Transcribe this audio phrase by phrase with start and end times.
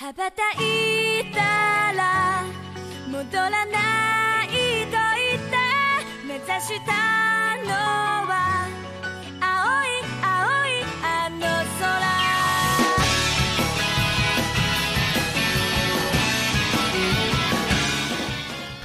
[0.00, 1.40] 羽ばたいた
[1.92, 2.44] ら
[3.10, 5.56] 戻らないと言って
[6.24, 6.92] 目指した
[7.66, 8.68] のは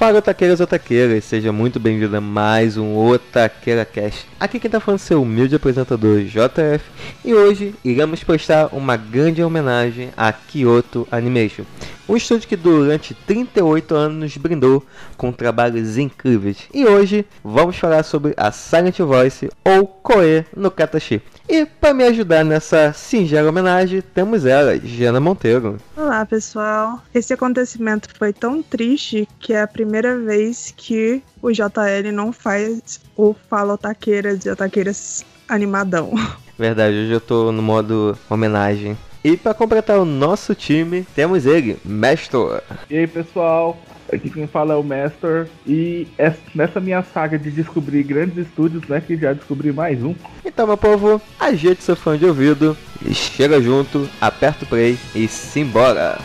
[0.04, 4.26] Fala otaqueiras otaqueiras, seja muito bem-vindo a mais um Otaqueira Cast.
[4.38, 6.84] Aqui quem tá falando é seu humilde apresentador JF
[7.24, 11.64] e hoje iremos prestar uma grande homenagem a Kyoto Animation,
[12.06, 14.84] um estúdio que durante 38 anos nos brindou
[15.16, 16.58] com trabalhos incríveis.
[16.74, 21.22] E hoje vamos falar sobre a Silent Voice ou Koe no Katashi.
[21.48, 25.76] E para me ajudar nessa singela homenagem, temos ela, Jana Monteiro.
[25.94, 27.02] Olá, pessoal.
[27.14, 33.00] Esse acontecimento foi tão triste que é a primeira vez que o JL não faz
[33.14, 36.14] o Fala Otaqueiras e Otaqueiras animadão.
[36.58, 38.96] Verdade, hoje eu tô no modo homenagem.
[39.22, 42.62] E para completar o nosso time, temos ele, Mestor.
[42.88, 43.78] E aí pessoal,
[44.14, 48.86] aqui quem fala é o Master e es- nessa minha saga de descobrir grandes estúdios,
[48.88, 50.14] né, que já descobri mais um.
[50.44, 52.76] Então, meu povo, ajeite seu fone de ouvido,
[53.12, 56.18] chega junto, aperta o play e simbora!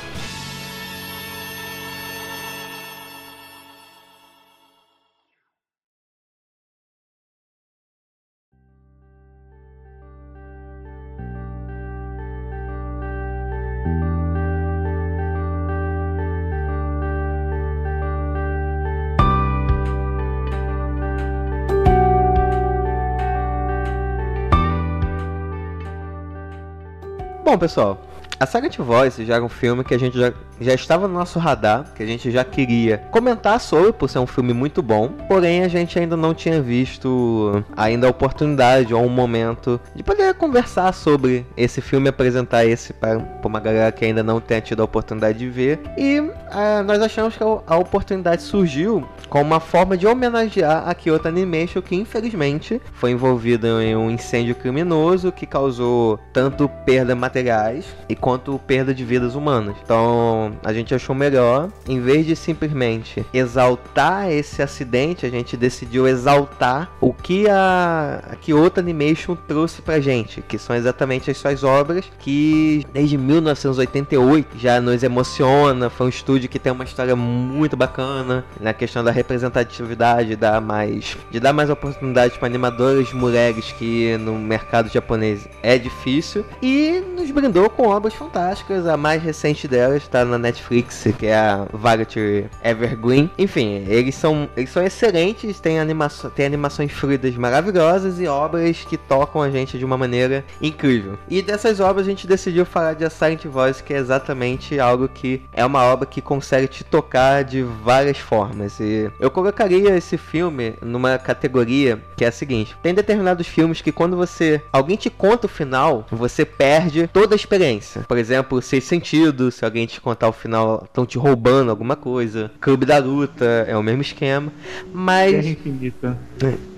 [27.50, 27.98] Bom, pessoal,
[28.40, 31.38] a Silent Voice já era um filme que a gente já, já estava no nosso
[31.40, 35.64] radar, que a gente já queria comentar sobre, por ser um filme muito bom, porém
[35.64, 40.94] a gente ainda não tinha visto ainda a oportunidade ou um momento de poder conversar
[40.94, 45.38] sobre esse filme apresentar esse para uma galera que ainda não tenha tido a oportunidade
[45.38, 45.80] de ver.
[45.98, 50.96] E ah, nós achamos que a, a oportunidade surgiu como uma forma de homenagear a
[50.96, 57.86] Kyoto Animation, que infelizmente foi envolvida em um incêndio criminoso que causou tanto perda materiais
[58.08, 59.76] e quanto perda de vidas humanas.
[59.84, 66.08] Então a gente achou melhor, em vez de simplesmente exaltar esse acidente, a gente decidiu
[66.08, 71.64] exaltar o que a, a Kyoto Animation trouxe pra gente, que são exatamente as suas
[71.64, 75.90] obras que desde 1988 já nos emociona.
[75.90, 81.18] Foi um estúdio que tem uma história muito bacana na questão da representatividade, dar mais,
[81.32, 87.32] de dar mais oportunidades para animadoras mulheres que no mercado japonês é difícil e nos
[87.32, 88.86] brindou com obras fantásticas.
[88.86, 93.32] A mais recente delas está na Netflix, que é a Variety Evergreen.
[93.38, 98.98] Enfim, eles são, eles são excelentes, tem, animaço, tem animações fluidas maravilhosas e obras que
[98.98, 101.18] tocam a gente de uma maneira incrível.
[101.30, 105.08] E dessas obras a gente decidiu falar de A Silent Voice, que é exatamente algo
[105.08, 108.80] que é uma obra que consegue te tocar de várias formas.
[108.82, 113.94] E eu colocaria esse filme numa categoria que é a seguinte: tem determinados filmes que
[113.94, 118.04] quando você alguém te conta o final, você perde toda a experiência.
[118.10, 122.50] Por exemplo, Seis Sentidos, se alguém te contar o final, estão te roubando alguma coisa.
[122.60, 124.52] Clube da Luta é o mesmo esquema,
[124.92, 126.18] mas Guerra Infinita.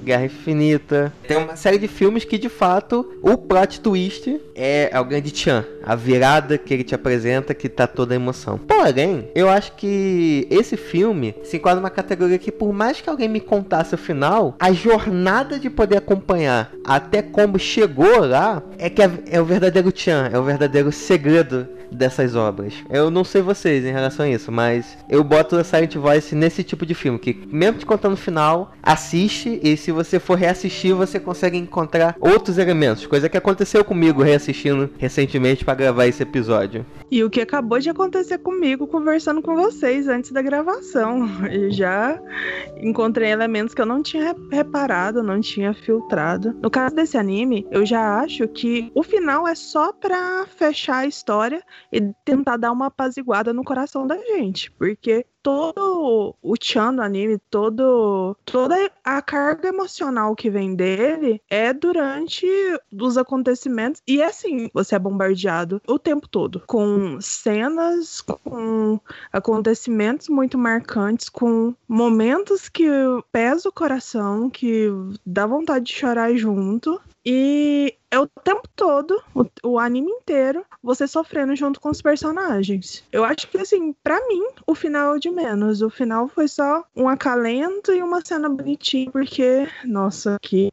[0.04, 1.14] Guerra Infinita.
[1.28, 5.66] Tem uma série de filmes que, de fato, o plot twist é o grande Chan.
[5.84, 8.58] A virada que ele te apresenta que tá toda a emoção.
[8.58, 13.30] Porém, eu acho que esse filme se enquadra numa categoria que, por mais que alguém
[13.30, 19.02] me contasse o final, a jornada de poder acompanhar até como chegou lá é que
[19.02, 22.74] é, o verdadeiro Chan, é o verdadeiro segredo dessas obras.
[22.90, 26.64] Eu não sei vocês em relação a isso, mas eu boto a Silent Voice nesse
[26.64, 30.94] tipo de filme, que mesmo te contando o final, assiste e se você for reassistir,
[30.96, 36.86] você consegue encontrar outros elementos, coisa que aconteceu comigo reassistindo recentemente para gravar esse episódio.
[37.10, 41.30] E o que acabou de acontecer comigo conversando com vocês antes da gravação.
[41.52, 42.20] Eu já
[42.78, 46.56] encontrei elementos que eu não tinha re- reparado, não tinha filtrado.
[46.62, 51.06] No caso desse anime, eu já acho que o final é só pra fechar a
[51.08, 57.02] história e tentar dar uma apaziguada no coração da gente, porque todo o Chan do
[57.02, 62.46] anime, todo toda a carga emocional que vem dele é durante
[62.92, 69.00] os acontecimentos e assim, você é bombardeado o tempo todo com cenas, com
[69.32, 72.88] acontecimentos muito marcantes, com momentos que
[73.32, 74.90] pesa o coração, que
[75.26, 77.02] dá vontade de chorar junto.
[77.26, 83.04] E é o tempo todo, o, o anime inteiro, você sofrendo junto com os personagens.
[83.12, 85.82] Eu acho que, assim, pra mim, o final é de menos.
[85.82, 90.72] O final foi só um acalento e uma cena bonitinha, porque, nossa, que,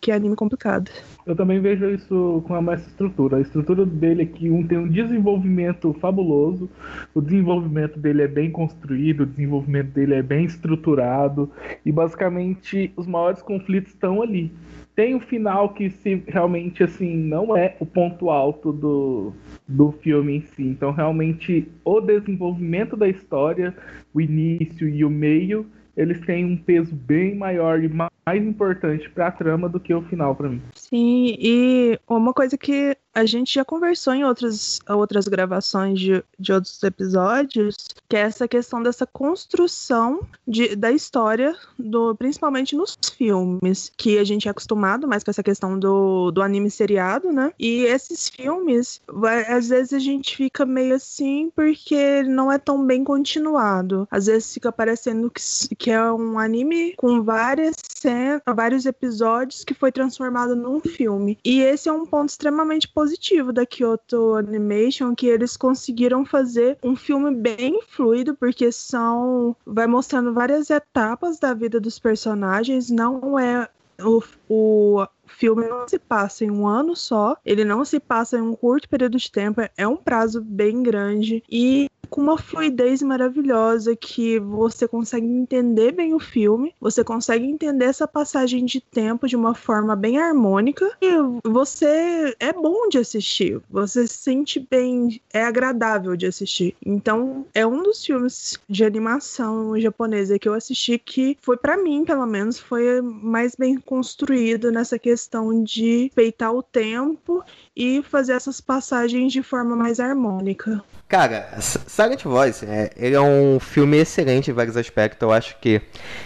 [0.00, 0.90] que anime complicado.
[1.26, 3.38] Eu também vejo isso com a mais estrutura.
[3.38, 6.70] A estrutura dele é que um tem um desenvolvimento fabuloso,
[7.12, 11.50] o desenvolvimento dele é bem construído, o desenvolvimento dele é bem estruturado,
[11.84, 14.52] e basicamente os maiores conflitos estão ali.
[14.94, 19.32] Tem o final que se realmente assim não é o ponto alto do,
[19.66, 20.62] do filme em si.
[20.62, 23.74] Então realmente o desenvolvimento da história,
[24.14, 29.28] o início e o meio, eles têm um peso bem maior e mais importante para
[29.28, 30.62] a trama do que o final para mim.
[30.74, 36.52] Sim, e uma coisa que a gente já conversou em outras, outras gravações de, de
[36.52, 37.74] outros episódios,
[38.06, 44.24] que é essa questão dessa construção de, da história, do, principalmente nos filmes, que a
[44.24, 47.52] gente é acostumado mais com essa questão do, do anime seriado, né?
[47.58, 49.00] E esses filmes,
[49.48, 54.06] às vezes a gente fica meio assim porque não é tão bem continuado.
[54.10, 55.40] Às vezes fica parecendo que,
[55.74, 58.15] que é um anime com várias cenas,
[58.54, 61.38] vários episódios que foi transformado num filme.
[61.44, 66.96] E esse é um ponto extremamente positivo da Kyoto Animation que eles conseguiram fazer um
[66.96, 69.56] filme bem fluido, porque são.
[69.66, 73.68] vai mostrando várias etapas da vida dos personagens, não é
[74.00, 78.42] o, o filme não se passa em um ano só, ele não se passa em
[78.42, 83.94] um curto período de tempo, é um prazo bem grande e com uma fluidez maravilhosa
[83.96, 89.36] que você consegue entender bem o filme, você consegue entender essa passagem de tempo de
[89.36, 91.10] uma forma bem harmônica e
[91.44, 96.74] você é bom de assistir, você se sente bem, é agradável de assistir.
[96.84, 102.04] Então, é um dos filmes de animação japonesa que eu assisti que foi para mim,
[102.04, 107.44] pelo menos, foi mais bem construído nessa questão de peitar o tempo
[107.74, 110.82] e fazer essas passagens de forma mais harmônica.
[111.08, 115.22] Cara, Silent Voice, é, ele é um filme excelente em vários aspectos.
[115.22, 115.80] Eu acho que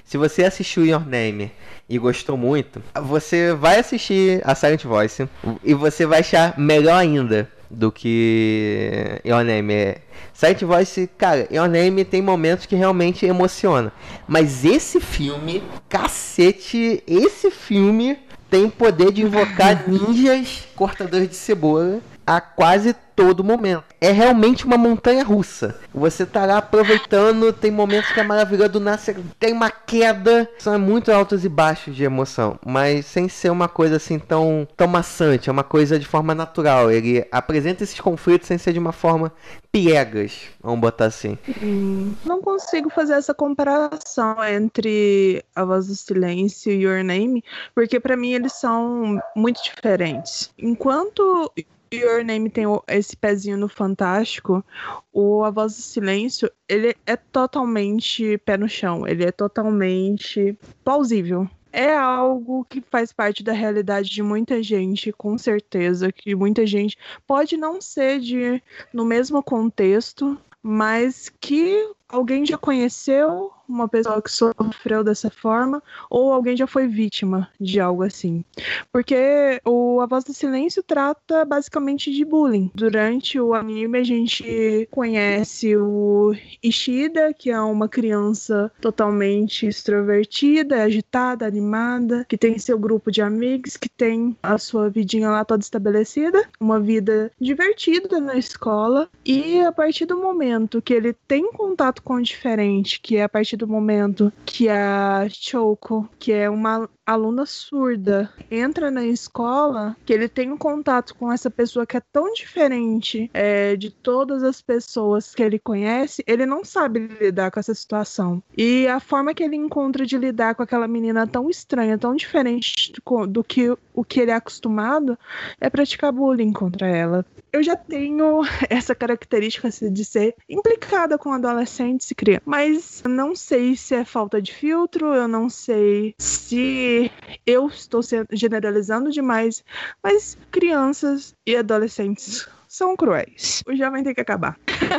[0.04, 1.52] se você assistiu Your Name
[1.86, 5.28] e gostou muito, você vai assistir a Silent Voice
[5.62, 9.96] e você vai achar melhor ainda do que Your Name.
[10.32, 13.92] Silent Voice, cara, Your Name tem momentos que realmente emociona.
[14.26, 18.18] Mas esse filme, cacete, esse filme
[18.48, 22.00] tem poder de invocar ninjas cortadores de cebola
[22.30, 23.82] a quase todo momento.
[24.00, 25.76] É realmente uma montanha russa.
[25.92, 29.00] Você tá lá aproveitando, tem momentos que é maravilhoso, do nada
[29.38, 30.48] tem uma queda.
[30.58, 34.86] São muito altos e baixos de emoção, mas sem ser uma coisa assim tão, tão
[34.86, 36.90] maçante, é uma coisa de forma natural.
[36.90, 39.32] Ele apresenta esses conflitos sem ser de uma forma
[39.72, 41.36] piegas, vamos botar assim.
[41.62, 47.42] Hum, não consigo fazer essa comparação entre A Voz do Silêncio e Your Name,
[47.74, 50.50] porque para mim eles são muito diferentes.
[50.58, 51.52] Enquanto
[51.92, 54.64] Your Name tem esse pezinho no fantástico,
[55.12, 61.48] o A Voz do Silêncio, ele é totalmente pé no chão, ele é totalmente plausível.
[61.72, 66.96] É algo que faz parte da realidade de muita gente, com certeza, que muita gente
[67.26, 74.32] pode não ser de no mesmo contexto, mas que alguém já conheceu uma pessoa que
[74.32, 75.80] sofreu dessa forma
[76.10, 78.44] ou alguém já foi vítima de algo assim.
[78.92, 82.68] Porque o A Voz do Silêncio trata basicamente de bullying.
[82.74, 91.46] Durante o anime a gente conhece o Ishida, que é uma criança totalmente extrovertida, agitada,
[91.46, 96.44] animada, que tem seu grupo de amigos, que tem a sua vidinha lá toda estabelecida,
[96.58, 100.49] uma vida divertida na escola e a partir do momento
[100.82, 105.26] que ele tem contato com o diferente, que é a partir do momento que a
[105.30, 111.32] Choco, que é uma aluna surda, entra na escola, que ele tem um contato com
[111.32, 116.46] essa pessoa que é tão diferente é, de todas as pessoas que ele conhece, ele
[116.46, 118.40] não sabe lidar com essa situação.
[118.56, 122.92] E a forma que ele encontra de lidar com aquela menina tão estranha, tão diferente
[122.92, 125.18] do, do que o que ele é acostumado,
[125.60, 127.26] é praticar bullying contra ela.
[127.52, 133.34] Eu já tenho essa característica assim, de ser implicada com adolescentes e crianças, mas não
[133.34, 136.99] sei se é falta de filtro, eu não sei se
[137.46, 138.00] eu estou
[138.32, 139.64] generalizando demais,
[140.02, 143.62] mas crianças e adolescentes são cruéis.
[143.66, 144.56] O jovem tem que acabar.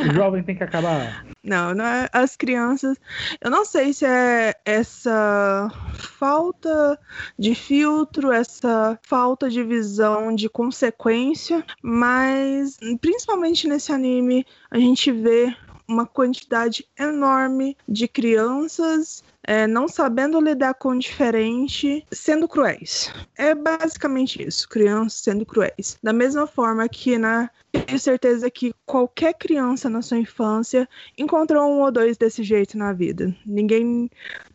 [0.08, 1.24] O jovem tem que acabar.
[1.42, 2.98] Não, não é as crianças.
[3.40, 6.98] Eu não sei se é essa falta
[7.38, 15.56] de filtro, essa falta de visão de consequência, mas principalmente nesse anime a gente vê
[15.88, 23.12] uma quantidade enorme de crianças é, não sabendo lidar com o diferente, sendo cruéis.
[23.36, 25.98] É basicamente isso, crianças sendo cruéis.
[26.02, 31.80] Da mesma forma que na tenho certeza que qualquer criança na sua infância encontrou um
[31.80, 33.34] ou dois desse jeito na vida.
[33.46, 34.10] Ninguém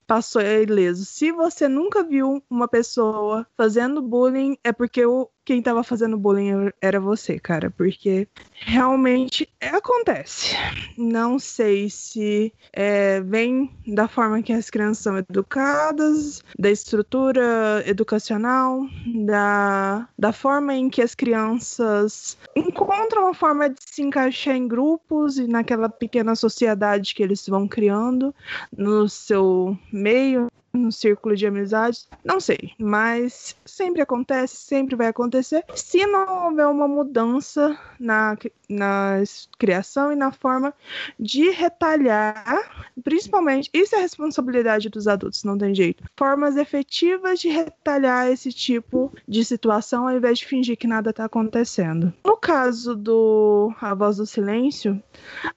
[0.05, 1.03] passou ileso.
[1.03, 6.69] Se você nunca viu uma pessoa fazendo bullying, é porque o, quem estava fazendo bullying
[6.81, 7.71] era você, cara.
[7.71, 10.57] Porque realmente acontece.
[10.97, 18.81] Não sei se é, vem da forma que as crianças são educadas, da estrutura educacional,
[19.05, 25.37] da, da forma em que as crianças encontram uma forma de se encaixar em grupos
[25.37, 28.35] e naquela pequena sociedade que eles vão criando
[28.75, 35.63] no seu meio, no círculo de amizades, não sei, mas sempre acontece, sempre vai acontecer.
[35.75, 38.37] Se não houver uma mudança na,
[38.69, 39.23] na
[39.57, 40.73] criação e na forma
[41.19, 46.03] de retalhar, principalmente, isso é responsabilidade dos adultos, não tem jeito.
[46.15, 51.25] Formas efetivas de retalhar esse tipo de situação ao invés de fingir que nada está
[51.25, 52.13] acontecendo.
[52.25, 55.01] No caso do A Voz do Silêncio,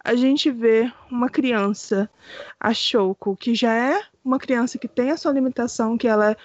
[0.05, 2.09] a gente vê uma criança,
[2.59, 6.37] a Shoko, que já é uma criança que tem a sua limitação, que ela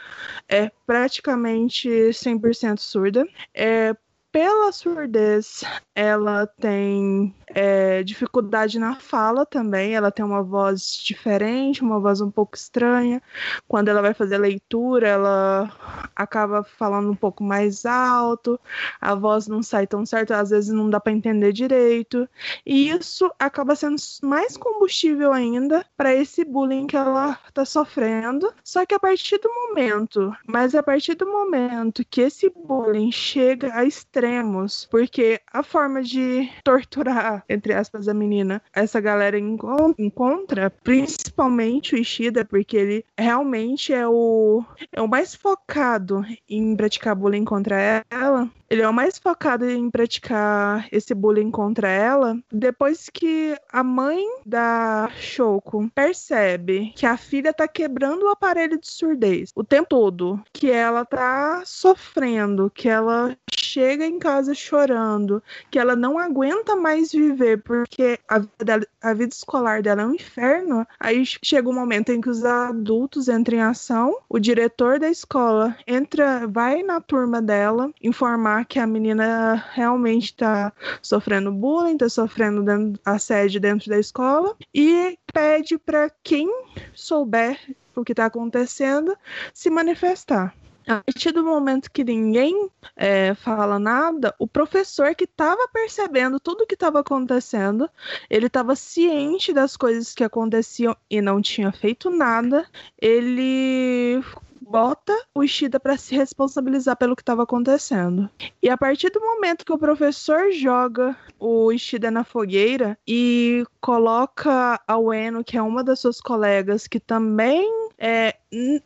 [0.48, 3.96] é praticamente 100% surda, é,
[4.36, 5.64] pela surdez,
[5.96, 9.96] ela tem é, dificuldade na fala também.
[9.96, 13.22] Ela tem uma voz diferente, uma voz um pouco estranha.
[13.66, 15.72] Quando ela vai fazer leitura, ela
[16.14, 18.60] acaba falando um pouco mais alto,
[19.00, 22.28] a voz não sai tão certo, às vezes não dá para entender direito.
[22.66, 28.54] E isso acaba sendo mais combustível ainda para esse bullying que ela está sofrendo.
[28.66, 33.74] Só que a partir do momento, mas a partir do momento que esse bullying chega
[33.74, 33.86] a
[34.26, 41.98] extremos, porque a forma de torturar entre aspas, a menina, essa galera encontra, principalmente o
[41.98, 48.50] Ishida, porque ele realmente é o, é o mais focado em praticar bullying contra ela.
[48.68, 52.38] Ele é o mais focado em praticar esse bullying contra ela.
[52.52, 58.90] Depois que a mãe da Shoko percebe que a filha tá quebrando o aparelho de
[58.90, 65.78] surdez o tempo todo, que ela tá sofrendo, que ela chega em casa chorando, que
[65.78, 70.88] ela não aguenta mais viver porque a vida, a vida escolar dela é um inferno,
[71.00, 75.76] aí chega um momento em que os adultos entram em ação, o diretor da escola
[75.86, 82.64] entra, vai na turma dela informar que a menina realmente está sofrendo bullying, está sofrendo
[82.64, 86.50] dentro, assédio dentro da escola e pede para quem
[86.94, 87.60] souber
[87.96, 89.16] o que está acontecendo
[89.54, 90.54] se manifestar.
[90.88, 96.64] A partir do momento que ninguém é, fala nada, o professor que estava percebendo tudo
[96.64, 97.90] o que estava acontecendo,
[98.30, 102.68] ele estava ciente das coisas que aconteciam e não tinha feito nada,
[103.02, 104.22] ele
[104.62, 108.30] bota o Ishida para se responsabilizar pelo que estava acontecendo.
[108.62, 114.82] E a partir do momento que o professor joga o Ishida na fogueira e coloca
[114.88, 118.36] a Ueno, que é uma das suas colegas, que também é,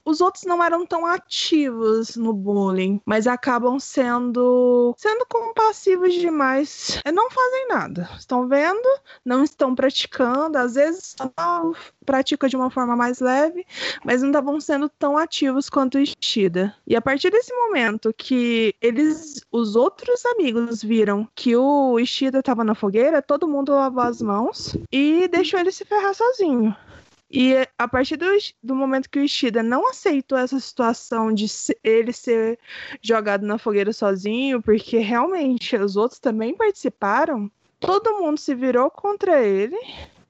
[0.06, 7.00] os outros não eram tão ativos no bullying, mas acabam sendo sendo compassivos demais.
[7.06, 8.10] É, não fazem nada.
[8.18, 8.88] Estão vendo,
[9.24, 13.66] não estão praticando, às vezes praticam pratica de uma forma mais leve,
[14.04, 16.76] mas não estavam sendo tão ativos quanto o Ishida.
[16.88, 22.64] E a partir desse momento que eles, os outros amigos viram que o Ishida estava
[22.64, 26.76] na fogueira, todo mundo lavou as mãos e deixou ele se ferrar sozinho.
[27.32, 28.26] E a partir do,
[28.64, 31.46] do, momento que o Ishida não aceitou essa situação de
[31.84, 32.58] ele ser
[33.02, 39.44] jogado na fogueira sozinho, porque realmente os outros também participaram, todo mundo se virou contra
[39.44, 39.78] ele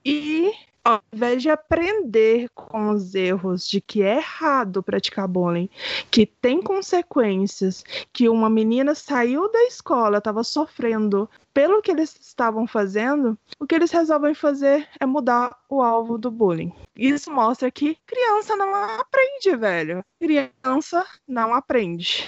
[0.03, 0.51] e
[0.89, 5.69] ao invés de aprender com os erros de que é errado praticar bullying,
[6.09, 12.65] que tem consequências, que uma menina saiu da escola, estava sofrendo pelo que eles estavam
[12.65, 16.73] fazendo, o que eles resolvem fazer é mudar o alvo do bullying.
[16.95, 20.03] Isso mostra que criança não aprende, velho.
[20.19, 22.25] Criança não aprende.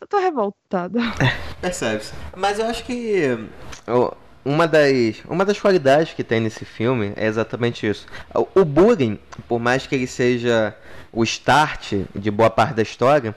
[0.00, 1.00] Eu tô revoltada.
[1.60, 2.12] Percebe-se.
[2.36, 3.38] Mas eu acho que
[4.44, 8.06] uma das, uma das qualidades que tem nesse filme é exatamente isso.
[8.54, 9.18] O bullying,
[9.48, 10.74] por mais que ele seja
[11.12, 13.34] o start de boa parte da história,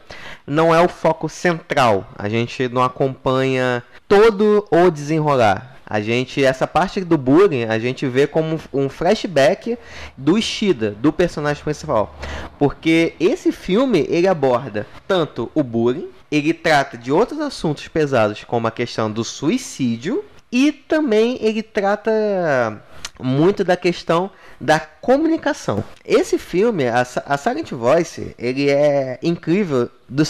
[0.48, 2.08] não é o foco central.
[2.18, 5.76] A gente não acompanha todo o desenrolar.
[5.88, 9.78] A gente, essa parte do bullying, a gente vê como um flashback
[10.18, 12.16] do Ishida, do personagem principal.
[12.58, 18.66] Porque esse filme, ele aborda tanto o bullying, ele trata de outros assuntos pesados, como
[18.66, 22.84] a questão do suicídio, e também ele trata
[23.20, 25.84] muito da questão da comunicação.
[26.04, 27.04] Esse filme, a,
[27.38, 30.24] Silent Voice, ele é incrível do,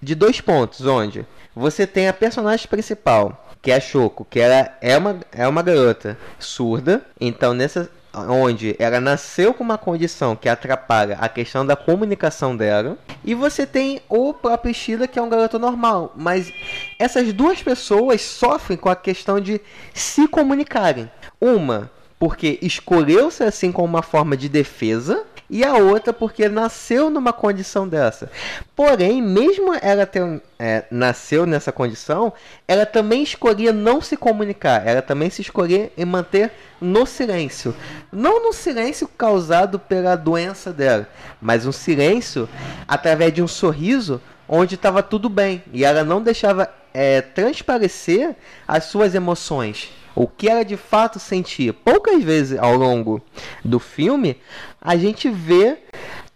[0.00, 1.26] de dois pontos, onde?
[1.54, 5.62] Você tem a personagem principal, que é a Choco, que ela é uma, é uma
[5.62, 11.76] garota surda, então nessa onde ela nasceu com uma condição que atrapalha a questão da
[11.76, 16.52] comunicação dela, e você tem o próprio Ishida, que é um garoto normal, mas
[16.98, 19.60] essas duas pessoas sofrem com a questão de
[19.94, 21.10] se comunicarem.
[21.40, 21.90] Uma
[22.22, 27.86] porque escolheu-se assim como uma forma de defesa, e a outra porque nasceu numa condição
[27.86, 28.30] dessa.
[28.74, 32.32] Porém, mesmo ela ter, é, nasceu nessa condição,
[32.66, 37.76] ela também escolhia não se comunicar, ela também se escolhia em manter no silêncio.
[38.10, 41.06] Não no silêncio causado pela doença dela,
[41.38, 42.48] mas um silêncio
[42.88, 48.34] através de um sorriso onde estava tudo bem e ela não deixava é, transparecer
[48.66, 51.72] as suas emoções o que ela de fato sentia.
[51.72, 53.22] Poucas vezes ao longo
[53.64, 54.36] do filme
[54.82, 55.78] a gente vê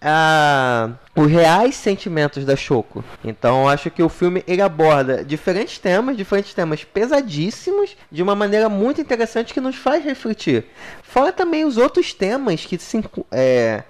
[0.00, 3.05] ah, os reais sentimentos da Choco.
[3.25, 8.69] Então acho que o filme ele aborda diferentes temas, diferentes temas pesadíssimos, de uma maneira
[8.69, 10.67] muito interessante que nos faz refletir.
[11.03, 13.83] Fora também os outros temas que, se, é,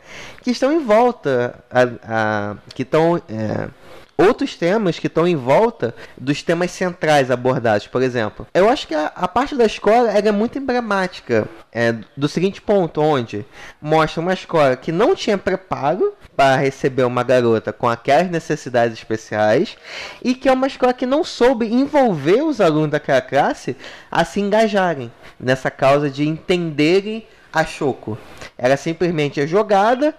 [0.42, 1.82] que estão em volta, a,
[2.52, 3.68] a, que estão é,
[4.16, 8.46] outros temas que estão em volta dos temas centrais abordados, por exemplo.
[8.54, 13.00] Eu acho que a, a parte da escola é muito emblemática é, do seguinte ponto,
[13.00, 13.44] onde
[13.80, 19.76] mostra uma escola que não tinha preparo para receber uma garota com aquelas necessidades especiais
[20.22, 23.76] e que é uma escola que não soube envolver os alunos daquela classe
[24.10, 28.18] a se engajarem nessa causa de entenderem a Choco.
[28.58, 30.14] Ela simplesmente é jogada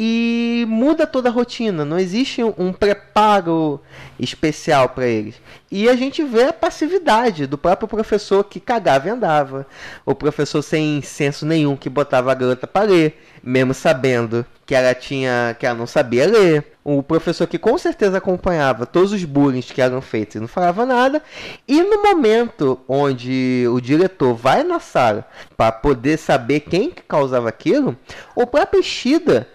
[0.00, 1.84] e muda toda a rotina.
[1.84, 3.80] Não existe um preparo
[4.16, 5.34] especial para eles.
[5.68, 9.66] E a gente vê a passividade do próprio professor que cagava e andava.
[10.06, 14.94] O professor sem senso nenhum que botava a garota para ler, mesmo sabendo que ela
[14.94, 16.74] tinha que ela não sabia ler.
[16.84, 20.86] O professor que com certeza acompanhava todos os bullying que eram feitos e não falava
[20.86, 21.20] nada.
[21.66, 25.26] E no momento onde o diretor vai na sala
[25.56, 27.96] para poder saber quem que causava aquilo,
[28.36, 29.48] o próprio Shida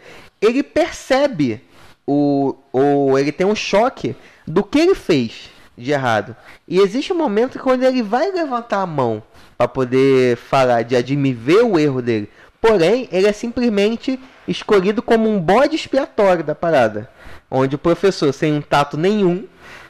[0.46, 1.62] ele percebe
[2.06, 6.36] o, o ele tem um choque do que ele fez de errado.
[6.68, 9.24] E existe um momento quando ele vai levantar a mão
[9.58, 12.30] para poder falar de admitir o erro dele.
[12.62, 17.10] Porém, ele é simplesmente escolhido como um bode expiatório da parada,
[17.50, 19.46] onde o professor sem um tato nenhum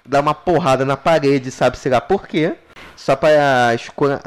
[0.05, 2.55] dá uma porrada na parede, sabe se lá por quê?
[2.95, 3.75] Só para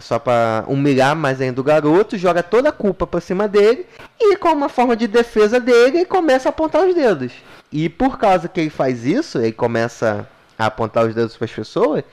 [0.01, 3.87] só para humilhar mais ainda o garoto, joga toda a culpa para cima dele
[4.21, 7.33] e com uma forma de defesa dele, ele começa a apontar os dedos.
[7.73, 11.53] E por causa que ele faz isso, ele começa a apontar os dedos para as
[11.53, 12.05] pessoas,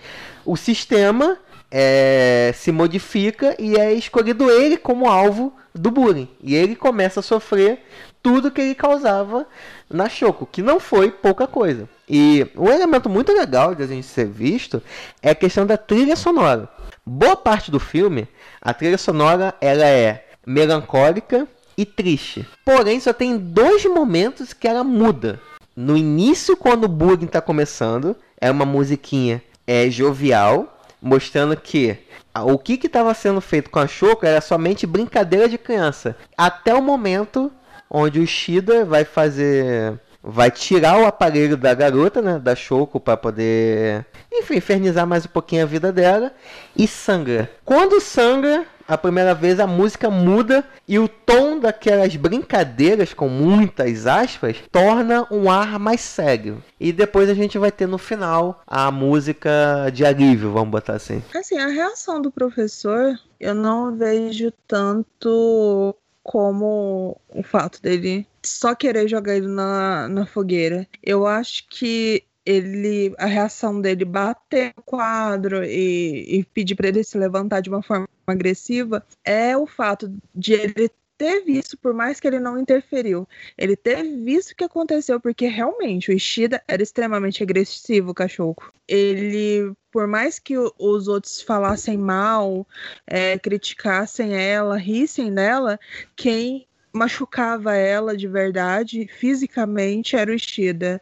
[0.45, 1.37] o sistema
[1.71, 6.29] é, se modifica e é escolhido ele como alvo do bullying.
[6.41, 7.79] E ele começa a sofrer
[8.23, 9.45] tudo que ele causava
[9.89, 11.87] na Choco, que não foi pouca coisa.
[12.09, 14.81] E um elemento muito legal de a gente ser visto
[15.21, 16.69] é a questão da trilha sonora.
[17.05, 18.27] Boa parte do filme,
[18.61, 21.45] a trilha sonora ela é melancólica
[21.77, 22.47] e triste.
[22.63, 25.39] Porém, só tem dois momentos que ela muda.
[25.75, 31.97] No início, quando o bullying está começando, é uma musiquinha é, jovial, mostrando que
[32.45, 36.15] o que estava sendo feito com a Choco era somente brincadeira de criança.
[36.37, 37.51] Até o momento
[37.93, 43.17] onde o Shida vai fazer vai tirar o aparelho da garota, né, da Choco para
[43.17, 46.31] poder, enfim, infernizar mais um pouquinho a vida dela
[46.75, 47.51] e sangra.
[47.65, 54.07] Quando sangra, a primeira vez a música muda e o tom daquelas brincadeiras com muitas
[54.07, 56.63] aspas torna um ar mais sério.
[56.79, 61.21] E depois a gente vai ter no final a música de alívio, vamos botar assim.
[61.35, 65.93] Assim, a reação do professor eu não vejo tanto
[66.23, 70.87] como o fato dele só querer jogar ele na, na fogueira.
[71.03, 77.03] Eu acho que ele a reação dele bater no quadro e, e pedir para ele
[77.03, 80.89] se levantar de uma forma agressiva é o fato de ele
[81.23, 83.25] ter visto, por mais que ele não interferiu,
[83.57, 88.57] ele ter visto o que aconteceu, porque realmente o Ishida era extremamente agressivo, o cachorro.
[88.85, 92.67] Ele, por mais que os outros falassem mal,
[93.07, 95.79] é, criticassem ela, rissem dela,
[96.13, 101.01] quem machucava ela de verdade, fisicamente, era o Ishida.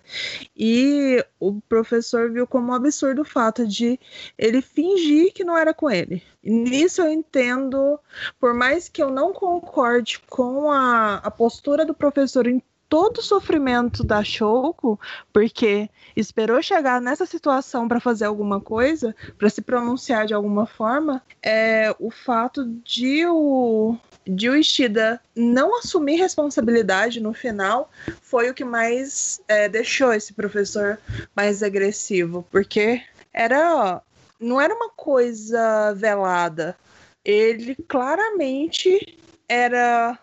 [0.55, 3.99] E o professor viu como um absurdo o fato de
[4.37, 6.23] ele fingir que não era com ele.
[6.41, 7.99] Nisso eu entendo,
[8.39, 13.23] por mais que eu não concorde com a, a postura do professor em todo o
[13.23, 14.99] sofrimento da Shoko,
[15.31, 21.23] porque esperou chegar nessa situação para fazer alguma coisa, para se pronunciar de alguma forma,
[21.41, 23.97] é o fato de o
[24.35, 27.91] de Uishida não assumir responsabilidade no final
[28.21, 30.97] foi o que mais é, deixou esse professor
[31.35, 33.01] mais agressivo, porque
[33.33, 34.01] era
[34.39, 36.75] não era uma coisa velada.
[37.23, 40.17] Ele claramente era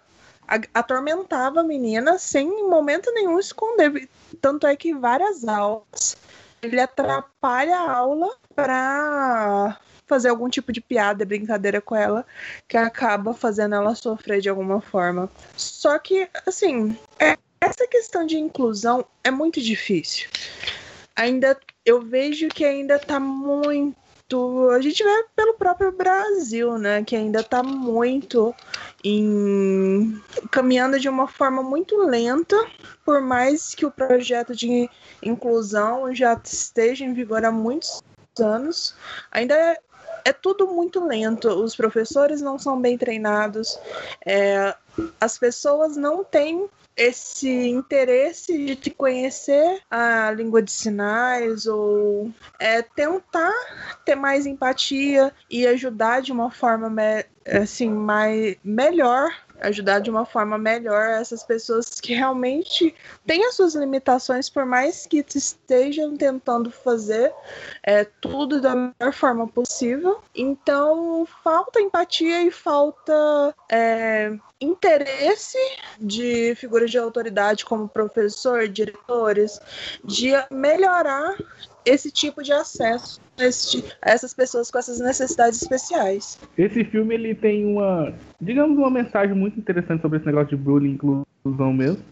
[0.73, 4.09] atormentava a menina sem em momento nenhum esconder.
[4.40, 6.16] Tanto é que várias aulas
[6.62, 12.27] ele atrapalha a aula para fazer algum tipo de piada, brincadeira com ela,
[12.66, 15.31] que acaba fazendo ela sofrer de alguma forma.
[15.57, 20.29] Só que, assim, é, essa questão de inclusão é muito difícil.
[21.14, 23.97] Ainda eu vejo que ainda tá muito
[24.77, 28.55] a gente vê pelo próprio Brasil, né, que ainda está muito
[29.03, 32.57] em caminhando de uma forma muito lenta,
[33.07, 34.88] por mais que o projeto de
[35.23, 38.03] inclusão já esteja em vigor há muitos
[38.38, 38.94] anos,
[39.31, 39.79] ainda
[40.24, 41.48] é, tudo muito lento.
[41.48, 43.78] Os professores não são bem treinados,
[44.24, 44.74] é,
[45.20, 53.54] as pessoas não têm esse interesse de conhecer a língua de sinais ou é, tentar
[54.04, 56.92] ter mais empatia e ajudar de uma forma
[57.46, 62.94] assim mais melhor ajudar de uma forma melhor essas pessoas que realmente
[63.27, 67.33] têm as suas limitações, por mais que estejam tentando fazer
[67.83, 70.21] é, tudo da melhor forma possível.
[70.35, 75.59] Então, falta empatia e falta é, interesse
[75.99, 79.61] de figuras de autoridade como professor, diretores,
[80.05, 81.37] de melhorar
[81.85, 86.38] esse tipo de acesso a essas pessoas com essas necessidades especiais.
[86.57, 90.99] Esse filme ele tem uma, digamos, uma mensagem muito interessante sobre esse negócio de bullying
[91.45, 92.03] inclusão mesmo.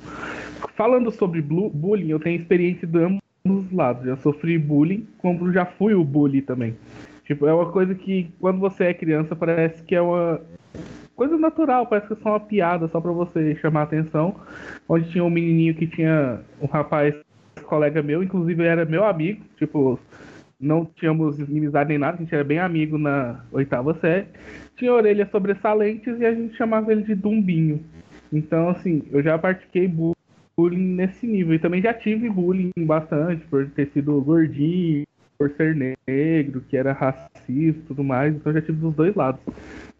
[0.77, 4.05] Falando sobre bullying, eu tenho experiência de ambos os lados.
[4.05, 6.77] Já sofri bullying, como já fui o bully também.
[7.25, 10.41] Tipo, é uma coisa que quando você é criança parece que é uma
[11.15, 14.37] coisa natural, parece que é só uma piada só para você chamar a atenção.
[14.89, 17.15] Onde tinha um menininho que tinha um rapaz
[17.63, 19.99] colega meu, inclusive era meu amigo, tipo,
[20.59, 24.27] não tínhamos inimizade nem nada, a gente era bem amigo na oitava série.
[24.77, 27.85] Tinha orelhas sobressalentes e a gente chamava ele de Dumbinho.
[28.33, 29.89] Então, assim, eu já pratiquei
[30.57, 31.55] bullying nesse nível.
[31.55, 35.07] E também já tive bullying bastante por ter sido gordinho,
[35.39, 38.35] por ser negro, que era racista e tudo mais.
[38.35, 39.41] Então já tive dos dois lados.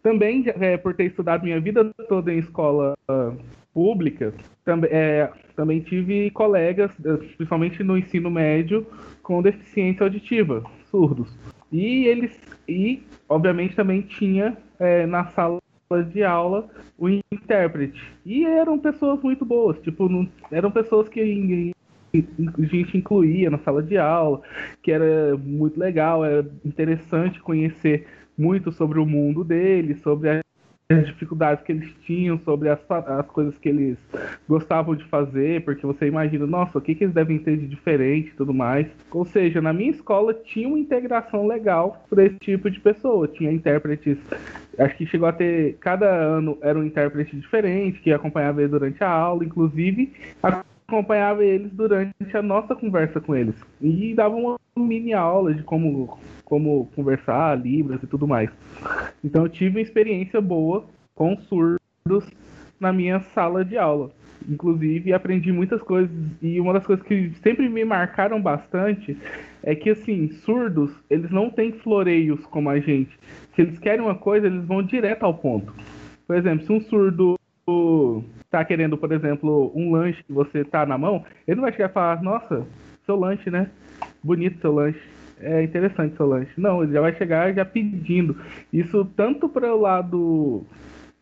[0.01, 2.95] Também é, por ter estudado minha vida toda em escola
[3.77, 4.33] pública,
[4.65, 8.87] também, é, também tive colegas, eh, principalmente no ensino médio,
[9.21, 11.37] com deficiência auditiva, surdos.
[11.71, 15.59] E eles, e obviamente também tinha é, na sala
[16.11, 18.01] de aula o intérprete.
[18.25, 21.19] E eram pessoas muito boas, tipo, não, eram pessoas que
[22.19, 24.41] a gente incluía na sala de aula,
[24.81, 28.05] que era muito legal, era interessante conhecer
[28.37, 30.29] muito sobre o mundo deles, sobre
[30.89, 33.97] as dificuldades que eles tinham, sobre as, as coisas que eles
[34.47, 38.29] gostavam de fazer, porque você imagina, nossa, o que, que eles devem ter de diferente
[38.29, 38.87] e tudo mais.
[39.11, 43.27] Ou seja, na minha escola tinha uma integração legal para esse tipo de pessoa.
[43.27, 44.17] Tinha intérpretes,
[44.79, 49.03] acho que chegou a ter, cada ano era um intérprete diferente, que acompanhava ele durante
[49.03, 50.13] a aula, inclusive
[50.87, 53.55] acompanhava eles durante a nossa conversa com eles.
[53.81, 58.49] E dava uma mini aula de como como conversar, libras e tudo mais.
[59.21, 62.25] Então eu tive uma experiência boa com surdos
[62.79, 64.11] na minha sala de aula.
[64.47, 66.09] Inclusive aprendi muitas coisas
[66.41, 69.17] e uma das coisas que sempre me marcaram bastante
[69.61, 73.19] é que assim, surdos, eles não têm floreios como a gente.
[73.53, 75.73] Se eles querem uma coisa, eles vão direto ao ponto.
[76.25, 77.37] Por exemplo, se um surdo
[78.49, 81.89] tá querendo, por exemplo, um lanche que você tá na mão, ele não vai chegar
[81.89, 82.65] e falar, nossa,
[83.05, 83.69] seu lanche, né?
[84.23, 84.99] Bonito seu lanche
[85.39, 86.51] é interessante seu lanche.
[86.57, 88.35] Não, ele já vai chegar já pedindo.
[88.71, 90.65] Isso tanto para o lado.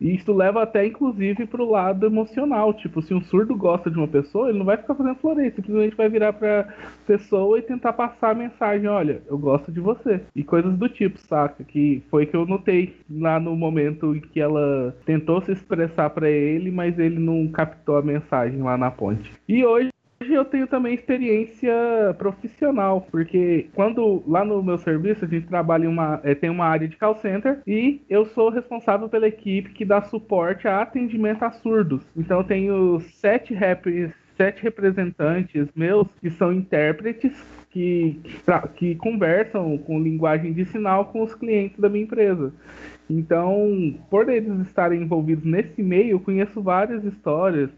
[0.00, 2.74] Isso leva até, inclusive, para o lado emocional.
[2.74, 5.54] Tipo, se um surdo gosta de uma pessoa, ele não vai ficar fazendo floreio.
[5.54, 6.74] Simplesmente vai virar para
[7.06, 10.20] pessoa e tentar passar a mensagem: olha, eu gosto de você.
[10.34, 11.64] E coisas do tipo, saca?
[11.64, 16.28] Que foi que eu notei lá no momento em que ela tentou se expressar para
[16.28, 19.32] ele, mas ele não captou a mensagem lá na ponte.
[19.48, 21.74] E hoje Hoje eu tenho também experiência
[22.16, 26.64] profissional, porque quando lá no meu serviço a gente trabalha em uma, é, tem uma
[26.64, 31.42] área de call center e eu sou responsável pela equipe que dá suporte a atendimento
[31.42, 32.02] a surdos.
[32.16, 37.32] Então eu tenho sete raps, sete representantes meus que são intérpretes
[37.70, 38.18] que,
[38.76, 42.54] que conversam com linguagem de sinal com os clientes da minha empresa.
[43.08, 47.70] Então, por eles estarem envolvidos nesse meio, eu conheço várias histórias,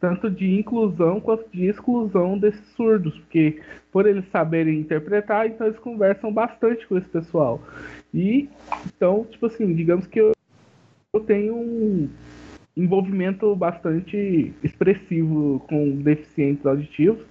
[0.00, 5.78] tanto de inclusão quanto de exclusão desses surdos, porque por eles saberem interpretar, então eles
[5.78, 7.60] conversam bastante com esse pessoal.
[8.12, 8.48] E
[8.86, 10.32] então, tipo assim, digamos que eu,
[11.14, 12.08] eu tenho um,
[12.76, 17.24] envolvimento bastante expressivo com deficientes auditivos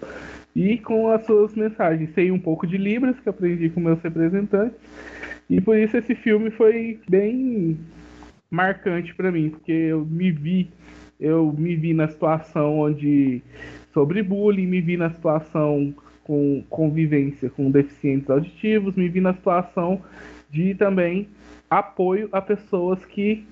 [0.56, 2.10] e com as suas mensagens.
[2.16, 4.78] Sei um pouco de Libras, que aprendi com meus representantes,
[5.50, 7.78] e por isso esse filme foi bem
[8.50, 10.72] marcante para mim, porque eu me vi,
[11.20, 13.42] eu me vi na situação onde
[13.94, 20.02] sobre bullying, me vi na situação com convivência com deficientes auditivos, me vi na situação
[20.50, 21.30] de também
[21.70, 23.46] apoio a pessoas que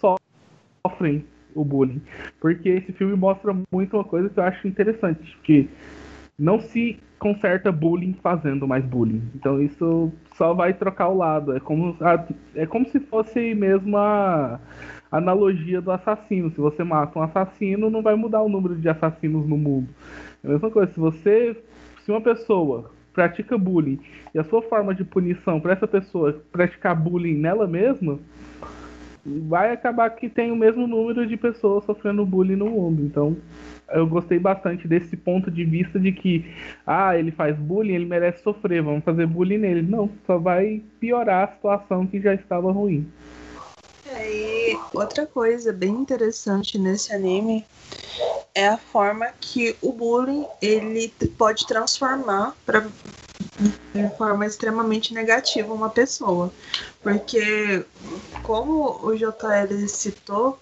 [0.00, 2.00] sofrem o bullying.
[2.40, 5.68] Porque esse filme mostra muito uma coisa que eu acho interessante, que
[6.38, 9.22] não se conserta bullying fazendo mais bullying.
[9.34, 11.54] Então isso só vai trocar o lado.
[11.54, 11.96] É como,
[12.54, 14.60] é como se fosse mesmo a
[15.10, 16.50] analogia do assassino.
[16.50, 19.88] Se você mata um assassino, não vai mudar o número de assassinos no mundo.
[20.42, 20.92] É a mesma coisa.
[20.92, 21.56] Se você,
[22.04, 23.98] se uma pessoa pratica bullying
[24.34, 28.18] e a sua forma de punição para essa pessoa praticar bullying nela mesma,
[29.24, 33.02] vai acabar que tem o mesmo número de pessoas sofrendo bullying no mundo.
[33.02, 33.36] Então,
[33.90, 36.44] eu gostei bastante desse ponto de vista de que,
[36.86, 39.82] ah, ele faz bullying, ele merece sofrer, vamos fazer bullying nele.
[39.82, 43.06] Não, só vai piorar a situação que já estava ruim.
[44.22, 47.64] E outra coisa bem interessante nesse anime
[48.54, 52.86] é a forma que o bullying ele pode transformar para
[53.94, 56.52] de forma extremamente negativa uma pessoa.
[57.02, 57.84] Porque,
[58.42, 60.58] como o JL citou,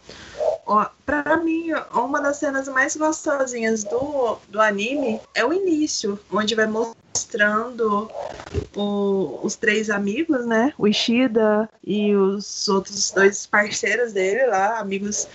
[1.06, 6.66] para mim, uma das cenas mais gostosinhas do, do anime é o início, onde vai
[6.66, 8.10] mostrando
[8.76, 10.72] o, os três amigos, né?
[10.76, 15.26] O Ishida e os outros dois parceiros dele lá, amigos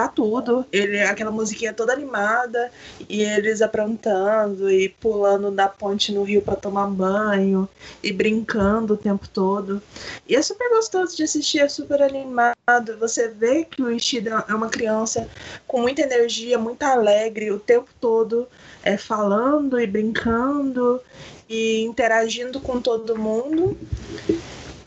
[0.00, 0.64] pra tudo.
[0.72, 2.70] Ele, aquela musiquinha toda animada
[3.08, 7.68] e eles aprontando e pulando da ponte no rio para tomar banho
[8.02, 9.82] e brincando o tempo todo.
[10.26, 12.96] E é super gostoso de assistir, é super animado.
[12.98, 15.28] Você vê que o Ishida é uma criança
[15.66, 18.48] com muita energia, muito alegre o tempo todo,
[18.82, 21.00] é, falando e brincando
[21.48, 23.76] e interagindo com todo mundo.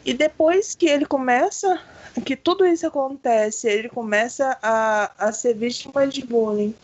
[0.05, 1.79] E depois que ele começa
[2.21, 6.75] que tudo isso acontece, ele começa a, a ser vítima de bullying.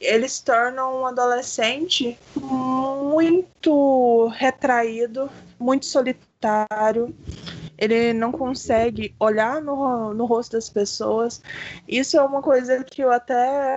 [0.00, 7.14] Ele se torna um adolescente muito retraído, muito solitário.
[7.76, 11.42] Ele não consegue olhar no, no rosto das pessoas.
[11.86, 13.76] Isso é uma coisa que eu até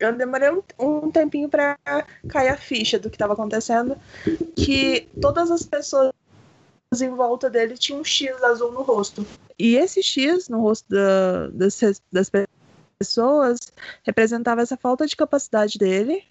[0.00, 1.78] eu demorei um, um tempinho para
[2.28, 3.96] cair a ficha do que estava acontecendo,
[4.56, 6.12] que todas as pessoas
[7.00, 9.24] em volta dele tinha um X azul no rosto.
[9.58, 12.30] E esse X no rosto da, das, das
[12.98, 13.72] pessoas
[14.04, 16.24] representava essa falta de capacidade dele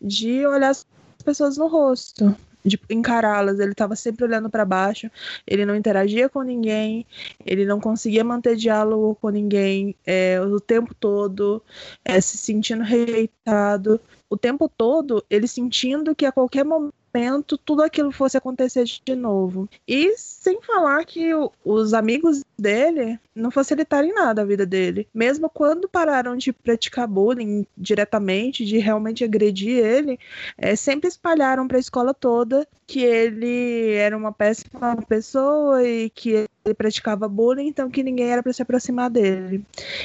[0.00, 0.86] de olhar as
[1.24, 3.58] pessoas no rosto, de encará-las.
[3.58, 5.10] Ele estava sempre olhando para baixo,
[5.46, 7.06] ele não interagia com ninguém,
[7.44, 11.62] ele não conseguia manter diálogo com ninguém é, o tempo todo,
[12.04, 14.00] é, se sentindo rejeitado.
[14.30, 19.14] O tempo todo, ele sentindo que a qualquer momento momento tudo aquilo fosse acontecer de
[19.14, 19.68] novo.
[19.86, 21.30] E sem falar que
[21.64, 25.08] os amigos dele não facilitaram em nada a vida dele.
[25.12, 30.18] Mesmo quando pararam de praticar bullying diretamente, de realmente agredir ele,
[30.56, 36.46] é, sempre espalharam para a escola toda que ele era uma péssima pessoa e que
[36.64, 39.64] ele praticava bullying, então que ninguém era para se aproximar dele.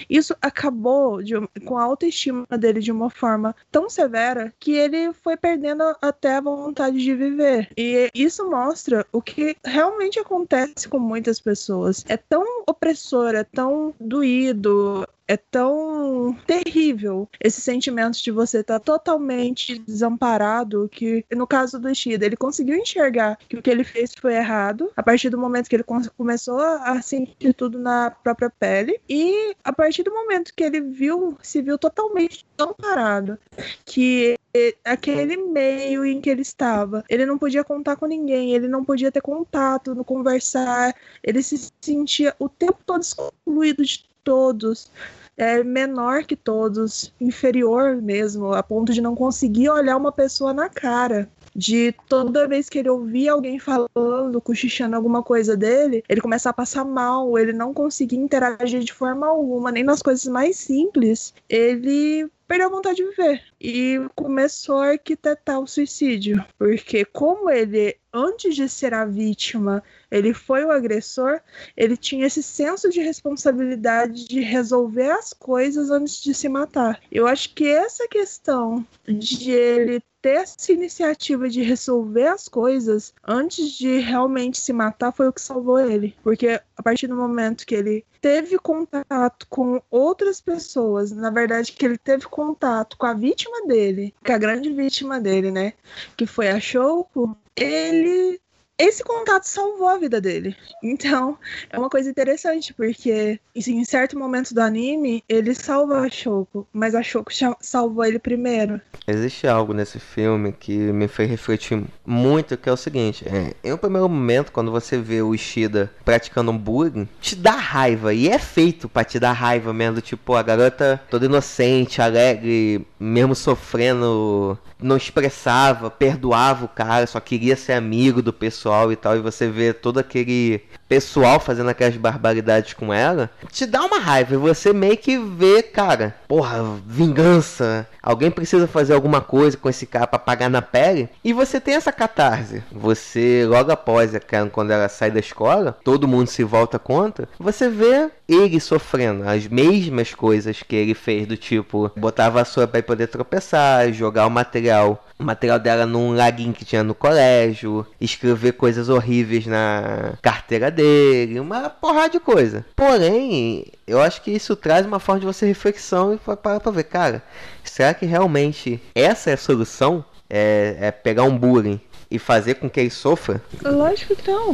[0.10, 1.36] Isso acabou de,
[1.66, 6.42] com a autoestima dele de uma forma tão severa que ele foi perdendo até a
[6.42, 7.70] vontade de viver.
[7.78, 12.04] E isso mostra o que realmente acontece com muitas pessoas.
[12.08, 18.84] É tão opressor, é tão doído, é tão terrível esse sentimento de você estar tá
[18.84, 24.12] totalmente desamparado que, no caso do Ishida, ele conseguiu enxergar que o que ele fez
[24.20, 25.86] foi errado a partir do momento que ele
[26.18, 31.38] começou a sentir tudo na própria pele e a partir do momento que ele viu,
[31.44, 33.38] se viu totalmente desamparado,
[33.86, 34.36] que
[34.84, 37.04] aquele meio em que ele estava.
[37.10, 41.72] Ele não podia contar com ninguém, ele não podia ter contato, não conversar, ele se
[41.82, 44.92] sentia o tempo todo excluído de todos
[45.40, 50.68] é menor que todos, inferior mesmo, a ponto de não conseguir olhar uma pessoa na
[50.68, 51.30] cara.
[51.56, 56.54] De toda vez que ele ouvia alguém falando, cochichando alguma coisa dele, ele começar a
[56.54, 61.34] passar mal, ele não conseguia interagir de forma alguma, nem nas coisas mais simples.
[61.48, 67.96] Ele perdeu a vontade de viver e começou a arquitetar o suicídio, porque como ele
[68.12, 71.40] antes de ser a vítima, ele foi o agressor,
[71.78, 77.00] ele tinha esse senso de responsabilidade de resolver as coisas antes de se matar.
[77.12, 83.72] Eu acho que essa questão de ele ter essa iniciativa de resolver as coisas antes
[83.72, 86.16] de realmente se matar foi o que salvou ele.
[86.24, 91.86] Porque a partir do momento que ele teve contato com outras pessoas, na verdade, que
[91.86, 95.74] ele teve contato com a vítima dele, com a grande vítima dele, né?
[96.18, 98.40] Que foi a Shouko, ele
[98.80, 100.56] esse contato salvou a vida dele.
[100.82, 101.38] Então,
[101.70, 106.66] é uma coisa interessante, porque assim, em certo momento do anime, ele salva a Shoko,
[106.72, 108.80] mas a Shoko salvou ele primeiro.
[109.06, 113.74] Existe algo nesse filme que me fez refletir muito, que é o seguinte, é, em
[113.74, 118.30] um primeiro momento, quando você vê o Ishida praticando um bullying, te dá raiva, e
[118.30, 124.58] é feito para te dar raiva mesmo, tipo, a garota toda inocente, alegre, mesmo sofrendo,
[124.82, 129.50] não expressava, perdoava o cara, só queria ser amigo do pessoal e tal, e você
[129.50, 134.34] vê todo aquele pessoal fazendo aquelas barbaridades com ela, te dá uma raiva.
[134.34, 137.88] E você meio que vê, cara, porra, vingança.
[138.02, 141.08] Alguém precisa fazer alguma coisa com esse cara para pagar na pele.
[141.24, 142.64] E você tem essa catarse.
[142.72, 144.12] Você, logo após,
[144.52, 147.30] quando ela sai da escola, todo mundo se volta contra.
[147.40, 152.68] Você vê ele sofrendo as mesmas coisas que ele fez, do tipo, botar a vassoura
[152.68, 157.86] pra poder tropeçar, jogar o material o material dela num laguinho que tinha no colégio,
[158.00, 162.66] escrever coisas horríveis na carteira dele, uma porrada de coisa.
[162.74, 166.86] Porém, eu acho que isso traz uma forma de você reflexão e parar pra ver,
[166.86, 167.22] cara,
[167.64, 170.06] será que realmente essa é a solução?
[170.30, 173.42] É, é pegar um bullying e fazer com que ele sofra?
[173.64, 174.54] Lógico que não.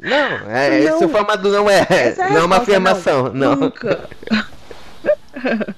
[0.00, 0.96] Não, é, não.
[0.96, 3.32] esse formato não é, é não é uma afirmação, não.
[3.32, 3.56] não.
[3.56, 4.08] Nunca.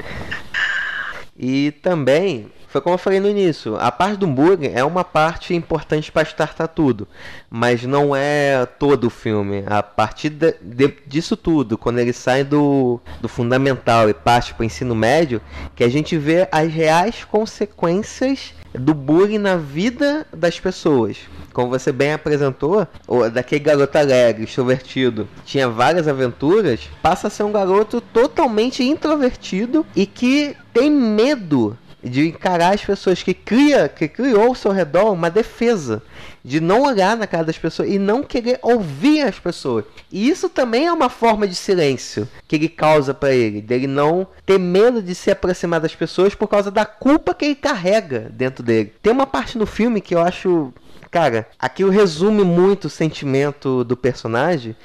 [1.36, 5.52] e também foi como eu falei no início, a parte do hambúrguer é uma parte
[5.52, 7.08] importante para startar tudo,
[7.50, 9.64] mas não é todo o filme.
[9.66, 14.62] A partir de, de, disso tudo, quando ele sai do, do fundamental e parte para
[14.62, 15.40] o ensino médio,
[15.74, 21.16] que a gente vê as reais consequências do bullying na vida das pessoas.
[21.52, 22.86] Como você bem apresentou,
[23.32, 30.06] daquele garoto alegre, extrovertido, tinha várias aventuras, passa a ser um garoto totalmente introvertido e
[30.06, 35.30] que tem medo de encarar as pessoas que cria, que criou ao seu redor uma
[35.30, 36.02] defesa,
[36.44, 39.84] de não olhar na cara das pessoas e não querer ouvir as pessoas.
[40.10, 44.26] E isso também é uma forma de silêncio que ele causa para ele, dele não
[44.46, 48.62] ter medo de se aproximar das pessoas por causa da culpa que ele carrega dentro
[48.62, 48.92] dele.
[49.02, 50.72] Tem uma parte no filme que eu acho
[51.10, 54.76] Cara, aquilo resume muito o sentimento do personagem,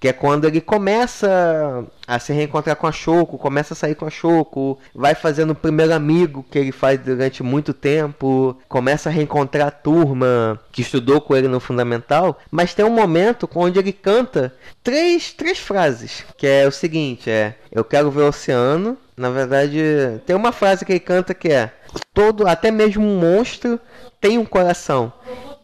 [0.00, 4.06] que é quando ele começa a se reencontrar com a Choco, começa a sair com
[4.06, 9.12] a Choco, vai fazendo o primeiro amigo que ele faz durante muito tempo, começa a
[9.12, 13.92] reencontrar a turma que estudou com ele no fundamental, mas tem um momento onde ele
[13.92, 19.30] canta três, três frases, que é o seguinte, é eu quero ver o oceano, na
[19.30, 19.80] verdade,
[20.24, 21.72] tem uma frase que ele canta que é
[22.14, 23.80] todo, até mesmo um monstro
[24.20, 25.12] tem um coração.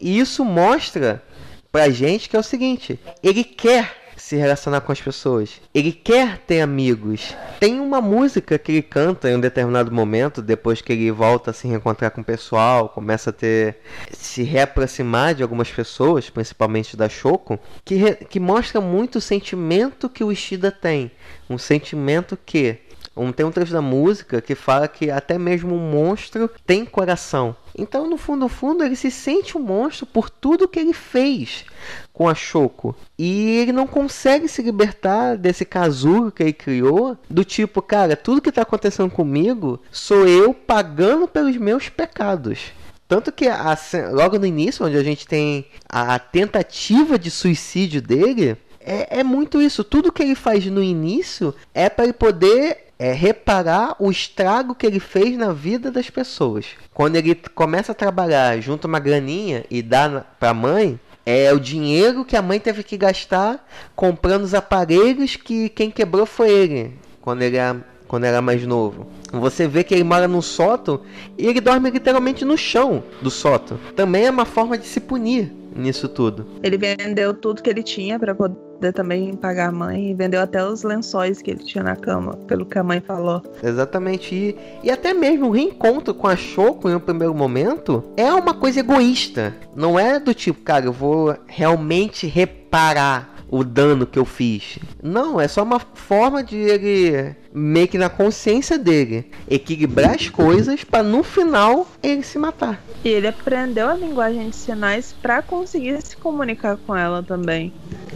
[0.01, 1.23] E isso mostra
[1.71, 5.61] pra gente que é o seguinte: ele quer se relacionar com as pessoas.
[5.75, 7.37] Ele quer ter amigos.
[7.61, 11.55] Tem uma música que ele canta em um determinado momento, depois que ele volta a
[11.55, 13.77] se reencontrar com o pessoal, começa a ter
[14.11, 20.09] se reaproximar de algumas pessoas, principalmente da Shoko, que, re, que mostra muito o sentimento
[20.09, 21.11] que o Ishida tem.
[21.51, 22.79] Um sentimento que
[23.15, 27.55] um, tem um trecho da música que fala que até mesmo um monstro tem coração.
[27.77, 31.65] Então, no fundo, no fundo, ele se sente um monstro por tudo que ele fez
[32.13, 32.95] com a Choco.
[33.19, 38.41] E ele não consegue se libertar desse casulo que ele criou, do tipo, cara, tudo
[38.41, 42.73] que está acontecendo comigo sou eu pagando pelos meus pecados.
[43.09, 43.77] Tanto que a,
[44.13, 49.61] logo no início, onde a gente tem a tentativa de suicídio dele, é, é muito
[49.61, 49.83] isso.
[49.83, 54.87] Tudo que ele faz no início é para ele poder é reparar o estrago que
[54.87, 56.65] ele fez na vida das pessoas.
[56.95, 61.61] Quando ele começa a trabalhar, junta uma graninha e dá para a mãe, é o
[61.61, 66.99] dinheiro que a mãe teve que gastar comprando os aparelhos que quem quebrou foi ele,
[67.21, 69.07] quando ele era, quando era mais novo.
[69.33, 71.03] Você vê que ele mora num sótão
[71.37, 73.79] e ele dorme literalmente no chão do sótão.
[73.95, 76.47] Também é uma forma de se punir nisso tudo.
[76.63, 80.65] Ele vendeu tudo que ele tinha para poder também pagar a mãe e vendeu até
[80.65, 83.43] os lençóis que ele tinha na cama, pelo que a mãe falou.
[83.63, 84.35] Exatamente.
[84.35, 88.55] E, e até mesmo o reencontro com a Shoko em um primeiro momento é uma
[88.55, 89.55] coisa egoísta.
[89.75, 94.79] Não é do tipo, cara, eu vou realmente reparar o dano que eu fiz.
[95.03, 100.83] Não, é só uma forma de ele meio que na consciência dele equilibrar as coisas
[100.83, 102.83] para no final ele se matar.
[103.05, 107.73] E ele aprendeu a linguagem de sinais para conseguir se comunicar com ela também.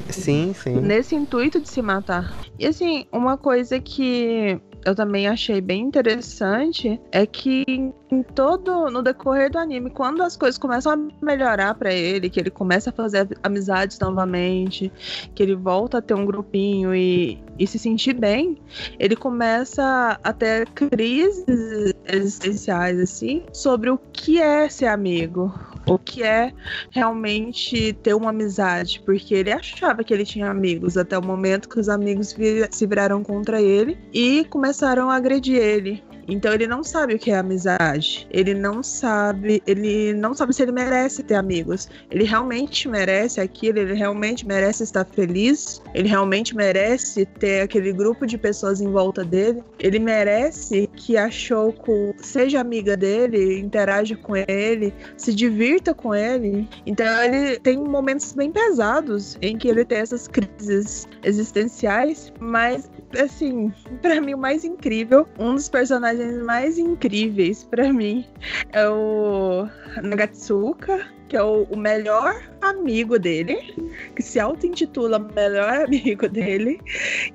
[0.09, 0.81] Sim, sim.
[0.81, 2.37] Nesse intuito de se matar.
[2.59, 4.59] E assim, uma coisa que
[4.89, 7.65] eu também achei bem interessante é que
[8.11, 12.41] em todo no decorrer do anime, quando as coisas começam a melhorar para ele, que
[12.41, 14.91] ele começa a fazer amizades novamente,
[15.35, 18.57] que ele volta a ter um grupinho e, e se sentir bem,
[18.99, 25.53] ele começa a ter crises existenciais assim sobre o que é ser amigo,
[25.89, 26.53] o que é
[26.91, 31.81] realmente ter uma amizade, porque ele achava que ele tinha amigos até o momento que
[31.81, 32.35] os amigos
[32.71, 36.03] se viraram contra ele e começaram a agredir ele.
[36.29, 38.29] Então ele não sabe o que é amizade.
[38.31, 41.89] Ele não sabe, ele não sabe se ele merece ter amigos.
[42.11, 48.27] Ele realmente merece aquilo, ele realmente merece estar feliz, ele realmente merece ter aquele grupo
[48.27, 49.63] de pessoas em volta dele.
[49.79, 56.69] Ele merece que a Shoko seja amiga dele, interaja com ele, se divirta com ele.
[56.87, 63.73] Então ele tem momentos bem pesados em que ele tem essas crises existenciais, mas assim,
[64.03, 68.27] para mim o mais incrível, um dos personagens mais incríveis para mim
[68.73, 69.69] é o
[70.03, 73.75] Nagatsuka, que é o, o melhor amigo dele,
[74.17, 76.81] que se auto-intitula melhor amigo dele,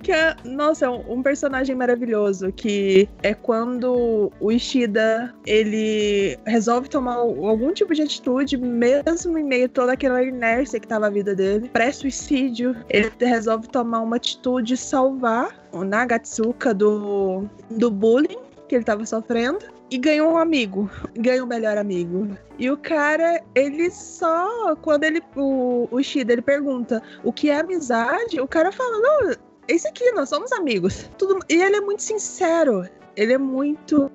[0.02, 6.90] que é, nossa, é um, um, personagem maravilhoso, que é quando o Ishida, ele resolve
[6.90, 11.10] tomar algum tipo de atitude, mesmo em meio a toda aquela inércia que tava a
[11.10, 18.78] vida dele, pré-suicídio, ele resolve tomar uma atitude salvar o Nagatsuka do, do bullying que
[18.78, 19.60] ele tava sofrendo
[19.92, 22.28] e ganhou um amigo, ganhou um melhor amigo.
[22.58, 27.60] E o cara, ele só quando ele o, o Shida ele pergunta o que é
[27.60, 29.36] amizade, o cara fala: "Não,
[29.68, 31.08] esse aqui, nós somos amigos".
[31.20, 32.90] Tudo e ele é muito sincero.
[33.16, 34.12] Ele é muito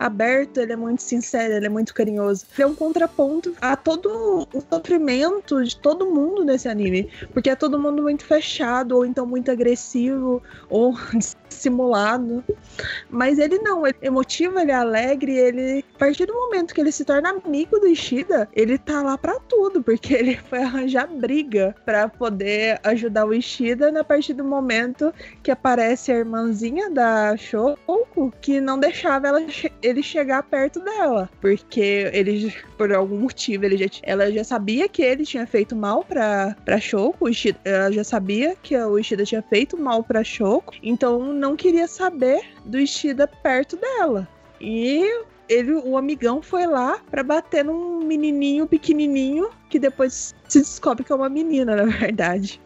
[0.00, 2.44] aberto, ele é muito sincero, ele é muito carinhoso.
[2.54, 7.08] Ele é um contraponto a todo o sofrimento de todo mundo nesse anime.
[7.32, 10.92] Porque é todo mundo muito fechado, ou então muito agressivo, ou
[11.56, 12.44] simulado.
[13.10, 15.84] Mas ele não, ele é emotivo, ele é alegre, ele.
[15.94, 19.38] A partir do momento que ele se torna amigo do Ishida, ele tá lá para
[19.40, 25.12] tudo, porque ele foi arranjar briga para poder ajudar o Ishida na partir do momento
[25.42, 29.40] que aparece a irmãzinha da Shoko, que não deixava ela
[29.82, 31.28] ele chegar perto dela.
[31.40, 36.04] Porque ele, por algum motivo, ele já, ela já sabia que ele tinha feito mal
[36.04, 36.76] pra, pra.
[37.28, 40.74] Ishida, ela já sabia que o Ishida tinha feito mal pra Shoko.
[40.82, 44.26] Então não queria saber do Ishida perto dela.
[44.60, 45.04] E
[45.48, 51.12] ele, o amigão foi lá para bater num menininho pequenininho que depois se descobre que
[51.12, 52.60] é uma menina, na verdade.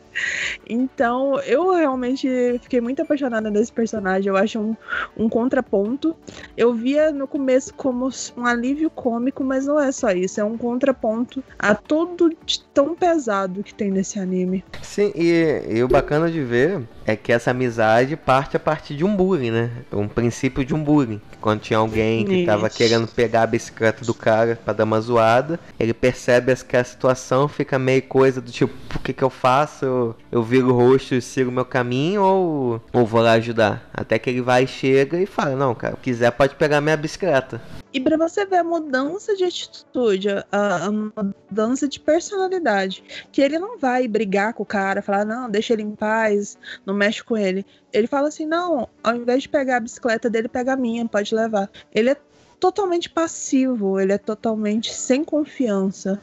[0.69, 2.29] Então, eu realmente
[2.63, 4.29] fiquei muito apaixonada nesse personagem.
[4.29, 4.77] Eu acho um,
[5.17, 6.17] um contraponto.
[6.57, 10.41] Eu via no começo como um alívio cômico, mas não é só isso.
[10.41, 14.65] É um contraponto a tudo de tão pesado que tem nesse anime.
[14.83, 19.05] Sim, e, e o bacana de ver é que essa amizade parte a partir de
[19.05, 19.71] um bullying, né?
[19.93, 21.21] Um princípio de um bullying.
[21.41, 25.59] Quando tinha alguém que estava querendo pegar a bicicleta do cara para dar uma zoada,
[25.79, 29.87] ele percebe que a situação fica meio coisa do tipo, o que que eu faço?
[30.31, 33.89] Eu, viro o rosto e sigo meu caminho ou, ou vou lá ajudar?
[33.93, 37.61] Até que ele vai, chega e fala, não, cara, se quiser pode pegar minha bicicleta.
[37.93, 43.59] E para você ver a mudança de atitude, a, a, mudança de personalidade, que ele
[43.59, 47.37] não vai brigar com o cara, falar, não, deixa ele em paz, não mexe com
[47.37, 47.67] ele.
[47.93, 51.35] Ele fala assim, não, ao invés de pegar a bicicleta dele, pega a minha, pode
[51.35, 51.69] levar.
[51.93, 52.17] Ele é
[52.61, 56.21] totalmente passivo, ele é totalmente sem confiança.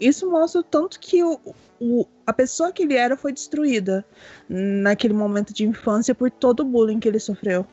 [0.00, 1.38] Isso mostra o tanto que o,
[1.80, 4.04] o, a pessoa que ele era foi destruída
[4.48, 7.66] naquele momento de infância por todo o bullying que ele sofreu.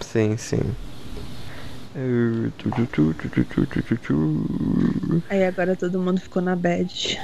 [0.00, 0.74] Sim, sim.
[5.30, 7.20] Aí agora todo mundo ficou na bad.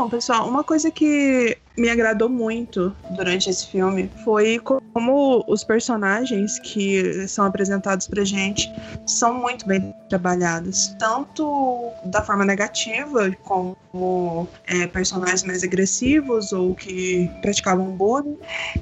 [0.00, 6.58] Então, pessoal, uma coisa que me agradou muito durante esse filme foi como os personagens
[6.58, 8.66] que são apresentados pra gente
[9.06, 17.30] são muito bem trabalhados, tanto da forma negativa, como é, personagens mais agressivos ou que
[17.42, 18.38] praticavam bullying,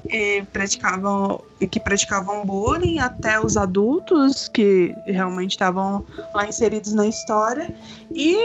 [0.08, 6.04] e praticavam que praticavam bullying, até os adultos que realmente estavam
[6.34, 7.74] lá inseridos na história.
[8.10, 8.36] E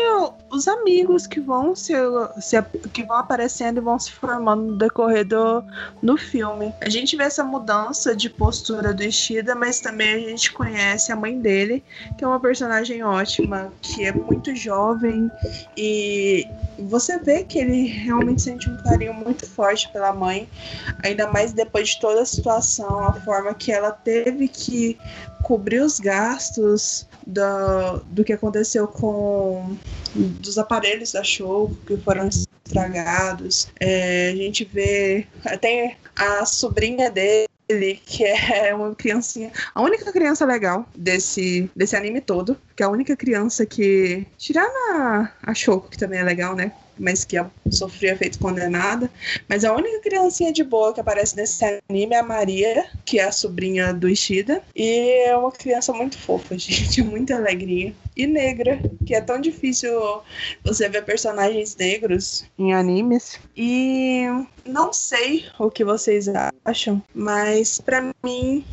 [0.50, 1.94] os amigos que vão se,
[2.40, 2.62] se
[2.92, 5.64] que vão aparecendo e vão se formando no decorrer do,
[6.02, 6.74] do filme.
[6.82, 11.16] A gente vê essa mudança de postura do Ishida, mas também a gente conhece a
[11.16, 11.84] mãe dele,
[12.18, 15.30] que é uma personagem ótima, que é muito jovem.
[15.78, 16.48] E
[16.80, 20.48] você vê que ele realmente sente um carinho muito forte pela mãe,
[21.04, 24.98] ainda mais depois de toda a situação, a forma que ela teve que
[25.44, 29.76] cobrir os gastos do, do que aconteceu com
[30.16, 33.68] dos aparelhos da show que foram estragados.
[33.80, 37.48] É, a gente vê até a sobrinha dele
[38.06, 42.90] que é uma criancinha, a única criança legal desse, desse anime todo, que é a
[42.90, 46.74] única criança que, tirando a, a Shoko, que também é legal, né?
[46.98, 47.38] Mas que
[47.70, 49.10] sofria feito condenada.
[49.48, 53.26] Mas a única criancinha de boa que aparece nesse anime é a Maria, que é
[53.26, 54.62] a sobrinha do Ishida.
[54.76, 57.94] E é uma criança muito fofa, gente, muito alegrinha.
[58.16, 59.92] E negra, que é tão difícil
[60.64, 63.40] você ver personagens negros em animes.
[63.56, 64.26] E
[64.66, 66.28] não sei o que vocês
[66.66, 68.64] acham, mas para mim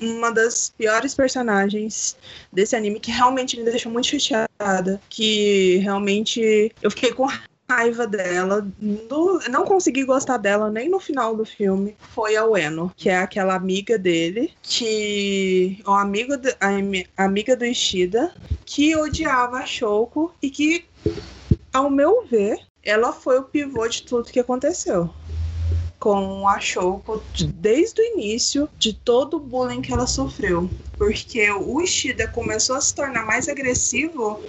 [0.00, 2.16] uma das piores personagens
[2.52, 5.00] desse anime que realmente me deixou muito chateada.
[5.08, 7.28] Que realmente eu fiquei com
[7.70, 12.92] raiva dela, no, não consegui gostar dela nem no final do filme, foi a Ueno,
[12.96, 15.80] que é aquela amiga dele, que.
[15.86, 16.54] O amigo de,
[17.16, 18.32] a amiga do Ishida,
[18.66, 20.84] que odiava a Shoko e que,
[21.72, 25.10] ao meu ver, ela foi o pivô de tudo que aconteceu
[26.00, 27.22] com a Shoko
[27.54, 30.68] desde o início de todo o bullying que ela sofreu.
[30.96, 34.40] Porque o Ishida começou a se tornar mais agressivo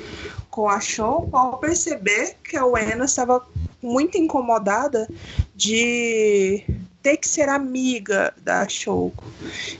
[0.49, 3.45] com a Shoko ao perceber que a Ueno estava
[3.81, 5.07] muito incomodada
[5.53, 6.63] de
[7.01, 9.23] ter que ser amiga da Shoko,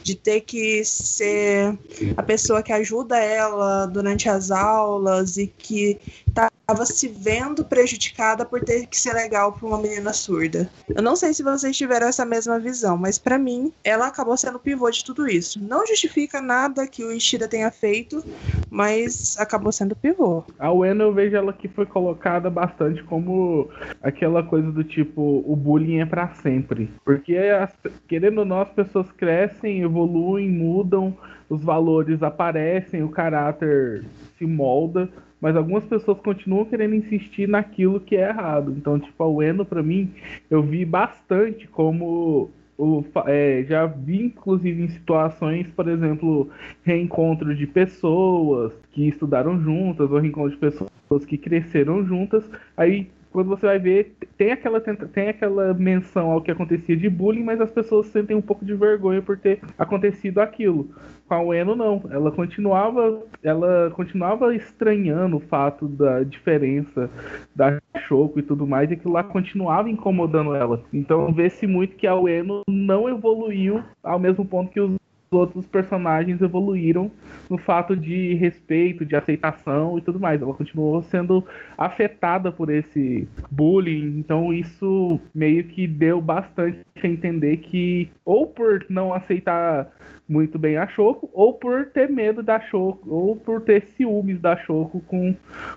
[0.04, 1.78] de ter que ser
[2.18, 6.00] a pessoa que ajuda ela durante as aulas e que
[6.32, 10.70] estava se vendo prejudicada por ter que ser legal para uma menina surda.
[10.88, 14.56] Eu não sei se vocês tiveram essa mesma visão, mas para mim ela acabou sendo
[14.56, 15.62] o pivô de tudo isso.
[15.62, 18.24] Não justifica nada que o Ishida tenha feito,
[18.70, 20.44] mas acabou sendo o pivô.
[20.58, 23.70] A Ueno eu vejo ela que foi colocada bastante como
[24.02, 27.72] aquela coisa do tipo o bullying é para sempre, porque as,
[28.08, 31.18] querendo ou não as pessoas crescem, evoluem, mudam,
[31.50, 34.06] os valores aparecem, o caráter
[34.38, 35.10] se molda
[35.42, 38.72] mas algumas pessoas continuam querendo insistir naquilo que é errado.
[38.78, 40.14] Então, tipo, a Ueno, para mim,
[40.50, 46.50] eu vi bastante como o, é, já vi, inclusive, em situações, por exemplo,
[46.84, 52.44] reencontro de pessoas que estudaram juntas, ou reencontro de pessoas que cresceram juntas.
[52.78, 57.44] Aí, quando você vai ver, tem aquela, tem aquela menção ao que acontecia de bullying,
[57.44, 60.90] mas as pessoas sentem um pouco de vergonha por ter acontecido aquilo
[61.32, 62.04] com a Ueno não.
[62.12, 67.10] Ela continuava, ela continuava estranhando o fato da diferença
[67.56, 70.84] da Choco e tudo mais, e aquilo lá continuava incomodando ela.
[70.92, 75.01] Então vê-se muito que a Ueno não evoluiu ao mesmo ponto que os
[75.32, 77.10] outros personagens evoluíram
[77.50, 80.42] no fato de respeito, de aceitação e tudo mais.
[80.42, 81.46] Ela continuou sendo
[81.78, 88.86] afetada por esse bullying, então isso meio que deu bastante a entender que, ou por
[88.90, 89.90] não aceitar
[90.32, 94.56] muito bem a Shoko, ou por ter medo da Shoko, ou por ter ciúmes da
[94.56, 95.36] Shoko com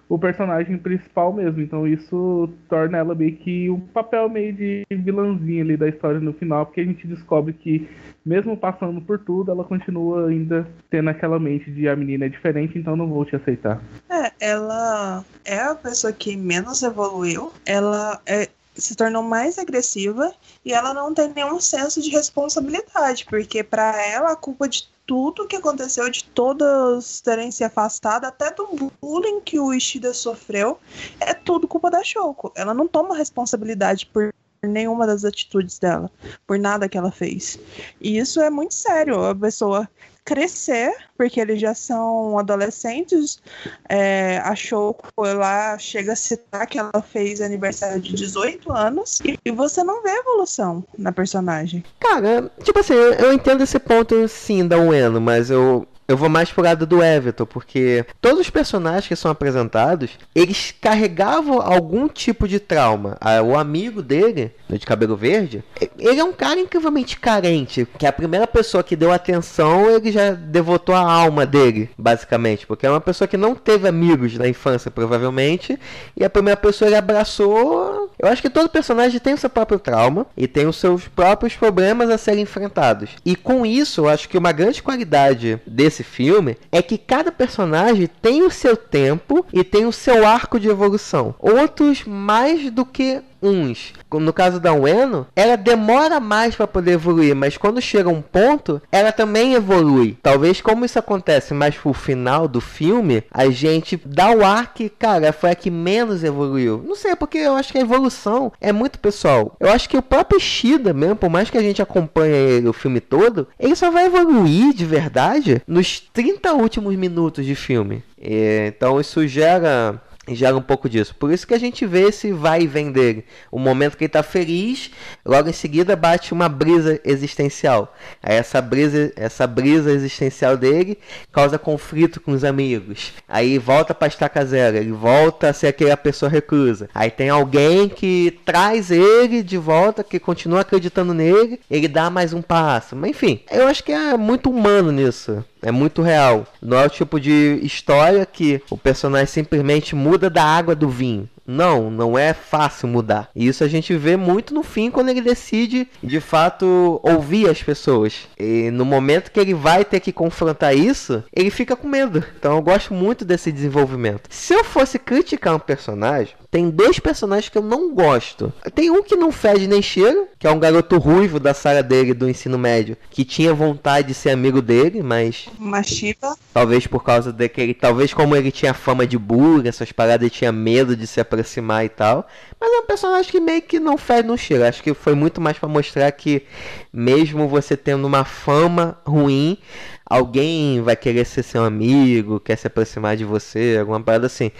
[0.09, 1.61] o personagem principal mesmo.
[1.61, 6.33] Então isso torna ela meio que um papel meio de vilãzinha ali da história no
[6.33, 7.89] final, porque a gente descobre que
[8.25, 12.79] mesmo passando por tudo, ela continua ainda tendo aquela mente de a menina é diferente,
[12.79, 13.83] então não vou te aceitar.
[14.09, 17.53] É, ela é a pessoa que menos evoluiu.
[17.67, 23.62] Ela é se tornou mais agressiva e ela não tem nenhum senso de responsabilidade, porque
[23.62, 28.91] para ela a culpa de tudo que aconteceu, de todos terem se afastado, até do
[29.01, 30.79] bullying que o Ishida sofreu,
[31.20, 32.53] é tudo culpa da Shoko.
[32.57, 36.11] Ela não toma responsabilidade por nenhuma das atitudes dela,
[36.47, 37.59] por nada que ela fez.
[38.01, 39.22] E isso é muito sério.
[39.25, 39.89] A pessoa
[40.25, 43.41] crescer, porque eles já são adolescentes.
[43.89, 49.51] É, a Shoko lá chega a citar que ela fez aniversário de 18 anos e,
[49.51, 51.85] você não vê evolução na personagem.
[52.01, 56.51] Cara, tipo assim, eu entendo esse ponto sim da Ueno, mas eu eu vou mais
[56.51, 62.47] pro lado do Everton, porque todos os personagens que são apresentados, eles carregavam algum tipo
[62.47, 63.17] de trauma.
[63.45, 65.65] O amigo dele, de cabelo verde,
[65.99, 70.33] ele é um cara incrivelmente carente, que a primeira pessoa que deu atenção, ele já
[70.33, 74.91] devotou a alma dele, basicamente, porque é uma pessoa que não teve amigos na infância,
[74.91, 75.79] provavelmente,
[76.17, 78.04] e a primeira pessoa ele abraçou.
[78.19, 81.55] Eu acho que todo personagem tem o seu próprio trauma e tem os seus próprios
[81.55, 83.11] problemas a serem enfrentados.
[83.25, 88.09] E com isso, eu acho que uma grande qualidade desse filme é que cada personagem
[88.23, 91.35] tem o seu tempo e tem o seu arco de evolução.
[91.39, 97.34] Outros mais do que uns, no caso da Ueno, ela demora mais para poder evoluir,
[97.34, 100.16] mas quando chega um ponto, ela também evolui.
[100.22, 104.88] Talvez como isso acontece mais pro final do filme, a gente dá o ar que,
[104.88, 106.82] cara, foi a que menos evoluiu.
[106.86, 109.57] Não sei, porque eu acho que a evolução é muito pessoal.
[109.61, 112.72] Eu acho que o próprio Shida mesmo, por mais que a gente acompanhe ele o
[112.72, 118.03] filme todo, ele só vai evoluir de verdade nos 30 últimos minutos de filme.
[118.20, 121.14] E, então isso gera gera um pouco disso.
[121.14, 123.25] Por isso que a gente vê esse vai e vem dele.
[123.51, 124.91] O momento que ele tá feliz,
[125.25, 127.95] logo em seguida bate uma brisa existencial.
[128.22, 130.99] Aí essa brisa, essa brisa existencial dele
[131.33, 133.12] causa conflito com os amigos.
[133.29, 136.89] Aí volta pra estaca zero, ele volta a ser aquela pessoa reclusa.
[136.95, 142.33] Aí tem alguém que traz ele de volta, que continua acreditando nele, ele dá mais
[142.33, 142.97] um passo.
[142.97, 145.45] Mas enfim, eu acho que é muito humano nisso.
[145.65, 146.47] É muito real.
[146.61, 151.29] Não é o tipo de história que o personagem simplesmente muda da água do vinho.
[151.47, 153.29] Não, não é fácil mudar.
[153.35, 157.62] E isso a gente vê muito no fim quando ele decide, de fato, ouvir as
[157.62, 158.29] pessoas.
[158.39, 162.25] E no momento que ele vai ter que confrontar isso, ele fica com medo.
[162.39, 164.29] Então eu gosto muito desse desenvolvimento.
[164.31, 168.53] Se eu fosse criticar um personagem, tem dois personagens que eu não gosto.
[168.77, 172.15] Tem um que não fede nem cheiro, que é um garoto ruivo da sala dele
[172.15, 175.49] do ensino médio, que tinha vontade de ser amigo dele, mas.
[175.59, 176.37] Machipa.
[176.53, 177.75] Talvez por causa daquele.
[177.75, 181.85] Talvez como ele tinha fama de burro, essas paradas, ele tinha medo de se aproximar
[181.87, 182.25] e tal.
[182.61, 184.65] Mas é um personagem que meio que não fede no cheiro.
[184.65, 186.45] Acho que foi muito mais para mostrar que,
[186.93, 189.59] mesmo você tendo uma fama ruim,
[190.07, 194.53] alguém vai querer ser seu amigo, quer se aproximar de você, alguma parada assim.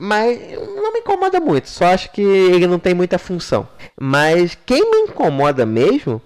[0.00, 0.38] Mas
[1.26, 3.68] incomoda muito, só acho que ele não tem muita função.
[4.00, 6.20] Mas quem me incomoda mesmo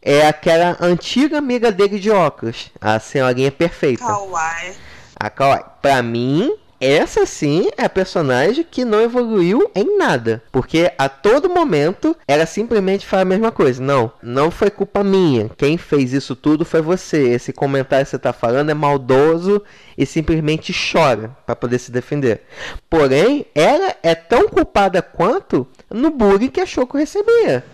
[0.00, 4.04] é aquela antiga amiga dele de óculos, a senhorinha perfeita.
[4.04, 4.74] Kawaii.
[5.18, 5.64] A Kawaii.
[5.82, 10.42] Pra mim, essa sim é a personagem que não evoluiu em nada.
[10.52, 13.82] Porque a todo momento ela simplesmente fala a mesma coisa.
[13.82, 15.50] Não, não foi culpa minha.
[15.56, 17.30] Quem fez isso tudo foi você.
[17.30, 19.62] Esse comentário que você tá falando é maldoso
[19.96, 22.42] e simplesmente chora para poder se defender.
[22.88, 27.64] Porém, ela é tão culpada quanto no bullying que a Choco recebia.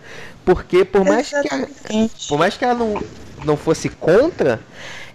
[0.45, 1.67] Porque por mais que ela,
[2.27, 3.01] por mais que ela não,
[3.45, 4.59] não fosse contra,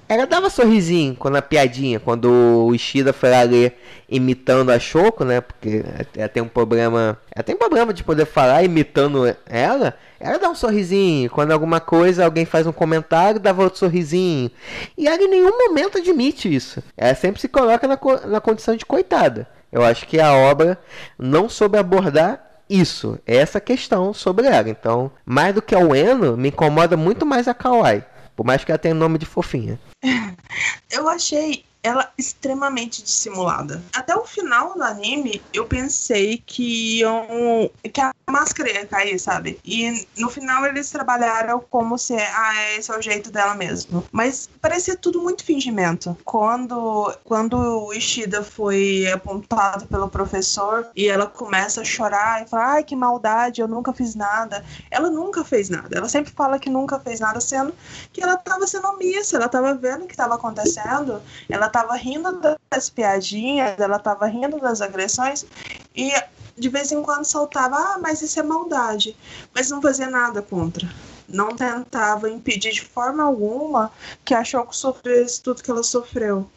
[0.08, 3.78] ela dava sorrisinho quando a piadinha, quando o Ishida foi lá ler
[4.08, 5.40] imitando a Shoko, né?
[5.42, 5.84] Porque
[6.16, 7.18] ela tem um problema.
[7.34, 9.94] Ela tem um problema de poder falar imitando ela.
[10.18, 11.28] Ela dá um sorrisinho.
[11.28, 14.50] Quando alguma coisa, alguém faz um comentário, dava outro sorrisinho.
[14.96, 16.82] E ela em nenhum momento admite isso.
[16.96, 19.46] Ela sempre se coloca na, na condição de coitada.
[19.70, 20.78] Eu acho que a obra
[21.18, 24.68] não soube abordar isso, essa questão sobre ela.
[24.68, 28.02] Então, mais do que a Ueno, me incomoda muito mais a Kawaii.
[28.34, 29.78] Por mais que ela tenha nome de fofinha.
[30.90, 33.82] Eu achei ela extremamente dissimulada.
[33.94, 39.58] Até o final do anime, eu pensei que iam, que a máscara ia cair, sabe?
[39.64, 44.04] E no final eles trabalharam como se ah, esse é o jeito dela mesmo.
[44.12, 46.16] Mas parecia tudo muito fingimento.
[46.24, 52.72] Quando quando o Ishida foi apontado pelo professor e ela começa a chorar e fala:
[52.74, 54.64] "Ai, que maldade, eu nunca fiz nada".
[54.90, 55.96] Ela nunca fez nada.
[55.96, 57.74] Ela sempre fala que nunca fez nada, sendo
[58.12, 61.22] que ela estava sendo omissa, ela estava vendo o que estava acontecendo.
[61.48, 62.40] Ela tava rindo
[62.70, 65.46] das piadinhas, ela tava rindo das agressões
[65.94, 66.12] e
[66.56, 69.16] de vez em quando soltava, ah, mas isso é maldade,
[69.54, 70.88] mas não fazia nada contra.
[71.28, 73.92] Não tentava impedir de forma alguma
[74.24, 76.48] que a Choco sofresse tudo que ela sofreu.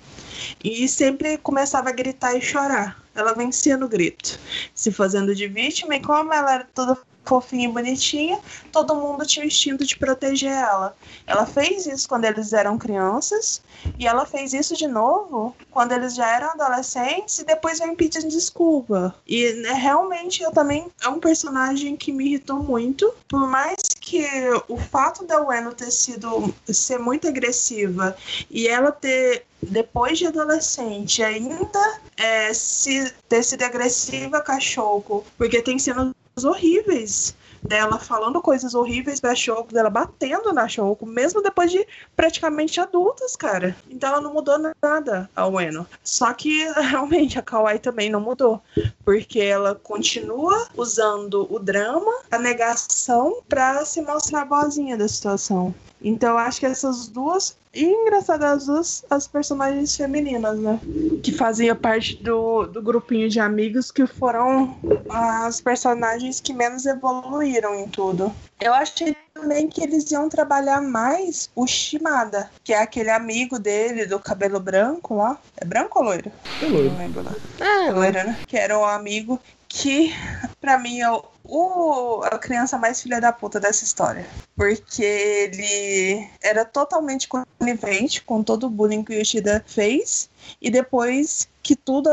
[0.64, 3.02] E sempre começava a gritar e chorar.
[3.14, 4.40] Ela vencia no grito,
[4.74, 8.40] se fazendo de vítima, e como ela era toda fofinha e bonitinha,
[8.72, 10.96] todo mundo tinha o instinto de proteger ela.
[11.26, 13.62] Ela fez isso quando eles eram crianças
[13.98, 18.28] e ela fez isso de novo quando eles já eram adolescentes e depois vem pedindo
[18.28, 19.16] desculpa.
[19.28, 24.28] E né, realmente eu também é um personagem que me irritou muito, por mais que
[24.68, 28.16] o fato da Ueno ter sido ser muito agressiva
[28.50, 35.78] e ela ter depois de adolescente ainda é, se ter sido agressiva cachorro, porque tem
[35.78, 36.12] cenas
[36.44, 41.86] horríveis dela falando coisas horríveis pra Shoko, dela batendo na Shoko, mesmo depois de
[42.16, 43.76] praticamente adultas, cara.
[43.90, 45.88] Então ela não mudou nada, a Ueno.
[46.04, 48.62] Só que realmente a Kawaii também não mudou,
[49.06, 55.74] porque ela continua usando o drama, a negação, pra se mostrar boazinha da situação.
[56.02, 57.56] Então eu acho que essas duas.
[57.74, 60.80] E engraçado, as duas as personagens femininas, né?
[61.24, 64.76] Que faziam parte do, do grupinho de amigos que foram
[65.10, 68.34] as personagens que menos evoluíram em tudo.
[68.60, 74.06] Eu achei também que eles iam trabalhar mais o Shimada, que é aquele amigo dele
[74.06, 75.38] do cabelo branco lá.
[75.58, 76.32] É branco ou loiro?
[76.62, 76.92] É loiro.
[76.92, 77.32] Não lembro lá.
[77.60, 78.38] É, Loiro, né?
[78.48, 79.40] Que era um amigo
[79.74, 80.12] que,
[80.60, 84.26] pra mim, é o, o- a criança mais filha da puta dessa história.
[84.56, 90.30] Porque ele era totalmente conivente com todo o bullying que o Yoshida fez.
[90.62, 92.10] E depois que tudo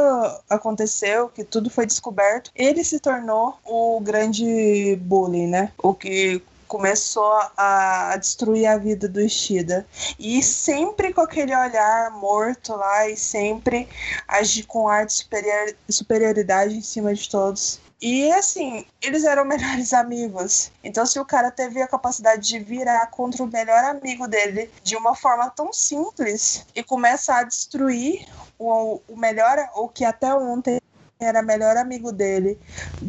[0.48, 5.72] aconteceu, que tudo foi descoberto, ele se tornou o grande bullying, né?
[5.82, 9.86] O que começou a destruir a vida do Ishida.
[10.18, 13.88] E sempre com aquele olhar morto lá e sempre
[14.28, 17.80] agir com ar de superior- superioridade em cima de todos.
[18.00, 20.70] E assim, eles eram melhores amigos.
[20.84, 24.94] Então, se o cara teve a capacidade de virar contra o melhor amigo dele de
[24.96, 28.26] uma forma tão simples e começa a destruir
[28.58, 30.80] o, o melhor, o que até ontem
[31.20, 32.56] era melhor amigo dele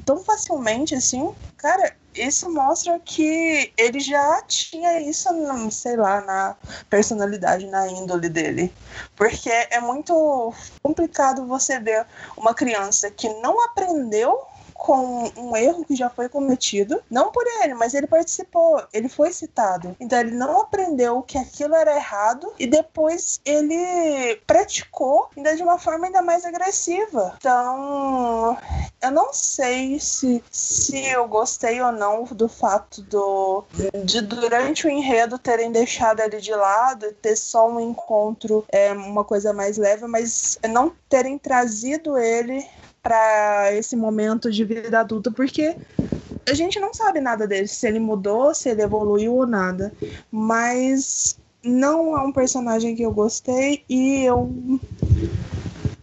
[0.03, 5.29] tão facilmente assim, cara, isso mostra que ele já tinha isso,
[5.71, 6.55] sei lá, na
[6.89, 8.73] personalidade, na índole dele.
[9.15, 10.53] Porque é muito
[10.83, 12.05] complicado você ver
[12.37, 14.48] uma criança que não aprendeu
[14.79, 19.33] com um erro que já foi cometido, não por ele, mas ele participou, ele foi
[19.33, 19.95] citado.
[19.99, 25.77] Então ele não aprendeu que aquilo era errado e depois ele praticou ainda de uma
[25.77, 27.35] forma ainda mais agressiva.
[27.37, 28.57] Então,
[29.01, 33.65] eu não sei se, se eu gostei ou não do fato do
[34.05, 38.93] de durante o enredo terem deixado ele de lado e ter só um encontro, é
[38.93, 42.65] uma coisa mais leve, mas não terem trazido ele
[43.09, 45.75] para esse momento de vida adulta, porque
[46.47, 49.91] a gente não sabe nada dele, se ele mudou, se ele evoluiu ou nada.
[50.31, 54.79] Mas não é um personagem que eu gostei e eu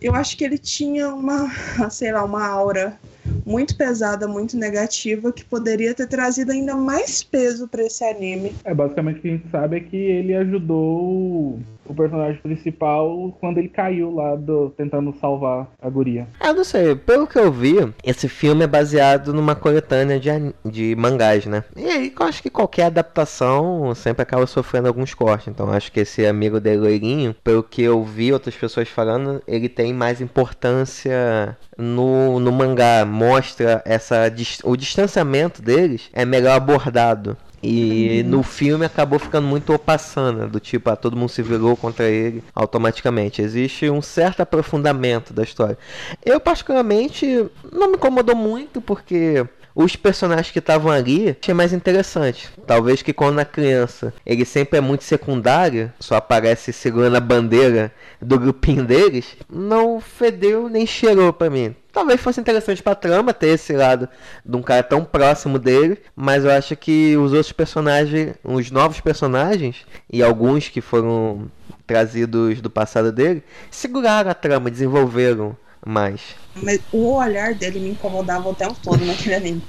[0.00, 1.48] eu acho que ele tinha uma,
[1.90, 2.98] sei lá, uma aura
[3.44, 8.52] muito pesada, muito negativa que poderia ter trazido ainda mais peso para esse anime.
[8.64, 13.58] É, basicamente o que a gente sabe é que ele ajudou o, personagem principal quando
[13.58, 16.26] ele caiu lá do, tentando salvar a guria.
[16.42, 20.30] Eu não sei, pelo que eu vi, esse filme é baseado numa coletânea de,
[20.64, 21.64] de mangás, né?
[21.76, 25.48] E aí eu acho que qualquer adaptação sempre acaba sofrendo alguns cortes.
[25.48, 29.92] Então acho que esse amigo dele, pelo que eu vi outras pessoas falando, ele tem
[29.92, 33.04] mais importância no, no mangá.
[33.04, 34.32] Mostra essa,
[34.64, 37.36] o distanciamento deles é melhor abordado.
[37.62, 42.06] E no filme acabou ficando muito opassana, do tipo, ah, todo mundo se virou contra
[42.08, 43.40] ele automaticamente.
[43.42, 45.78] Existe um certo aprofundamento da história.
[46.24, 49.46] Eu, particularmente, não me incomodou muito, porque
[49.76, 52.48] os personagens que estavam ali achei mais interessante.
[52.66, 57.92] Talvez que quando a criança ele sempre é muito secundário, só aparece segurando a bandeira
[58.20, 61.76] do grupinho deles, não fedeu nem cheirou pra mim.
[61.92, 64.08] Talvez fosse interessante pra trama ter esse lado
[64.44, 69.00] de um cara tão próximo dele, mas eu acho que os outros personagens, os novos
[69.00, 71.50] personagens e alguns que foram
[71.86, 75.56] trazidos do passado dele, seguraram a trama, desenvolveram
[75.86, 76.20] mais.
[76.62, 79.62] Mas o olhar dele me incomodava o tempo todo naquele anime.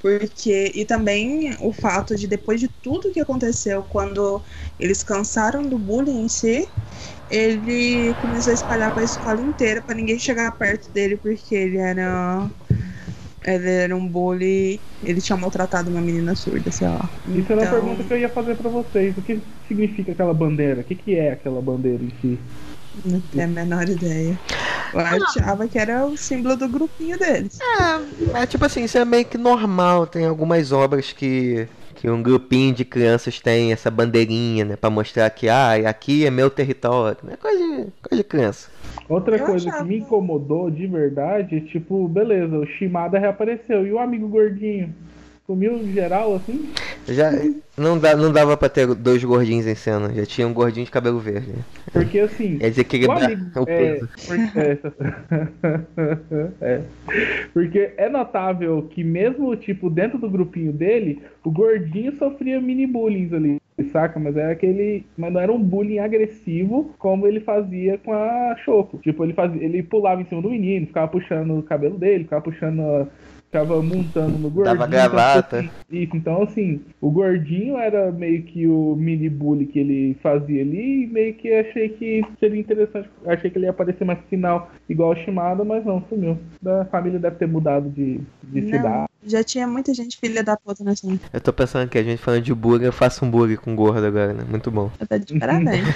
[0.00, 0.72] Porque.
[0.74, 4.42] E também o fato de, depois de tudo que aconteceu, quando
[4.78, 6.68] eles cansaram do bullying em si,
[7.30, 12.50] ele começou a espalhar pra escola inteira pra ninguém chegar perto dele, porque ele era.
[13.44, 14.80] Ele era um bully.
[15.02, 17.10] Ele tinha maltratado uma menina surda, sei lá.
[17.26, 19.16] Isso era a Então, pergunta que eu ia fazer pra vocês.
[19.18, 20.80] O que significa aquela bandeira?
[20.80, 22.38] O que, que é aquela bandeira em si?
[23.04, 24.38] Não tenho a menor ideia.
[24.92, 27.58] Eu achava que era o símbolo do grupinho deles.
[28.34, 30.06] É tipo assim, isso é meio que normal.
[30.06, 34.76] Tem algumas obras que, que um grupinho de crianças tem essa bandeirinha, né?
[34.76, 37.16] Pra mostrar que, ah, aqui é meu território.
[37.28, 38.68] É coisa de, coisa de criança.
[39.08, 39.84] Outra Eu coisa achava.
[39.84, 43.86] que me incomodou de verdade, tipo, beleza, o Shimada reapareceu.
[43.86, 44.94] E o amigo gordinho?
[45.46, 46.70] Sumiu geral, assim?
[47.08, 47.32] Já
[47.76, 50.12] não, dá, não dava pra ter dois gordinhos em cena.
[50.14, 51.52] Já tinha um gordinho de cabelo verde.
[51.92, 52.58] Porque assim.
[52.60, 53.72] É O desequilibrar é, porque,
[54.60, 54.78] é,
[56.60, 56.80] é.
[57.52, 63.34] Porque é notável que mesmo, tipo, dentro do grupinho dele, o gordinho sofria mini bullying
[63.34, 64.20] ali, saca?
[64.20, 65.04] Mas era aquele.
[65.16, 68.98] Mas não era um bullying agressivo como ele fazia com a Choco.
[68.98, 69.62] Tipo, ele fazia.
[69.62, 73.08] Ele pulava em cima do menino, ficava puxando o cabelo dele, ficava puxando.
[73.52, 74.64] A- Ficava montando no gordinho.
[74.64, 75.58] Dava então, gravata.
[75.58, 80.62] assim, isso, então assim, o gordinho era meio que o mini bully que ele fazia
[80.62, 84.70] ali, e meio que achei que seria interessante, achei que ele ia aparecer mais final,
[84.88, 86.38] igual o Shimada, mas não, sumiu.
[86.62, 88.70] Da família deve ter mudado de, de Não.
[88.70, 89.06] cidade.
[89.24, 91.06] Já tinha muita gente filha da puta nessa.
[91.32, 94.04] Eu tô pensando que a gente falando de burger, eu faço um burger com gordo
[94.04, 94.42] agora, né?
[94.48, 94.90] Muito bom.
[95.08, 95.86] Tá de parabéns.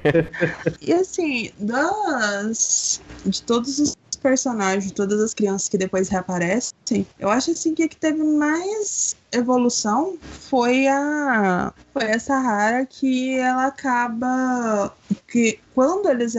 [0.80, 3.94] e assim, das, de todos os
[4.26, 9.14] personagens, todas as crianças que depois reaparecem, eu acho assim que a que teve mais
[9.30, 14.92] evolução foi a foi essa rara que ela acaba
[15.28, 16.34] que quando eles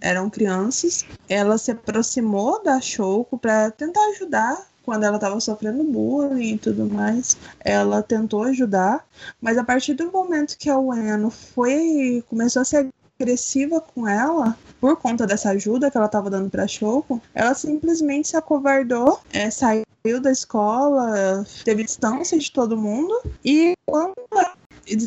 [0.00, 6.54] eram crianças, ela se aproximou da Shoko para tentar ajudar quando ela estava sofrendo bullying
[6.54, 9.04] e tudo mais, ela tentou ajudar,
[9.40, 12.88] mas a partir do momento que a Ueno foi começou a ser
[13.18, 18.26] agressiva com ela por conta dessa ajuda que ela estava dando para Shoko, ela simplesmente
[18.26, 19.84] se acovardou, é, saiu
[20.20, 23.14] da escola, teve distância de todo mundo
[23.44, 24.16] e quando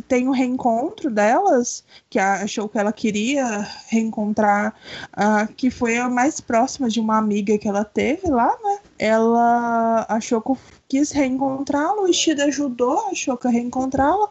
[0.08, 4.74] tem o reencontro delas, que achou que ela queria reencontrar,
[5.14, 8.80] uh, que foi a mais próxima de uma amiga que ela teve lá, né?
[8.98, 10.54] Ela achou que
[10.88, 14.30] quis reencontrá-la, o Ishida ajudou a Shoka a reencontrá-la.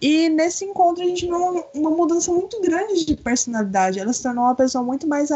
[0.00, 4.00] E nesse encontro a gente viu uma, uma mudança muito grande de personalidade.
[4.00, 5.30] Ela se tornou uma pessoa muito mais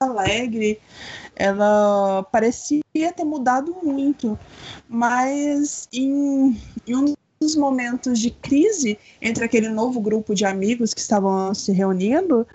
[0.00, 0.80] alegre,
[1.34, 4.38] ela parecia ter mudado muito,
[4.88, 11.00] mas em, em um dos momentos de crise entre aquele novo grupo de amigos que
[11.00, 12.46] estavam se reunindo,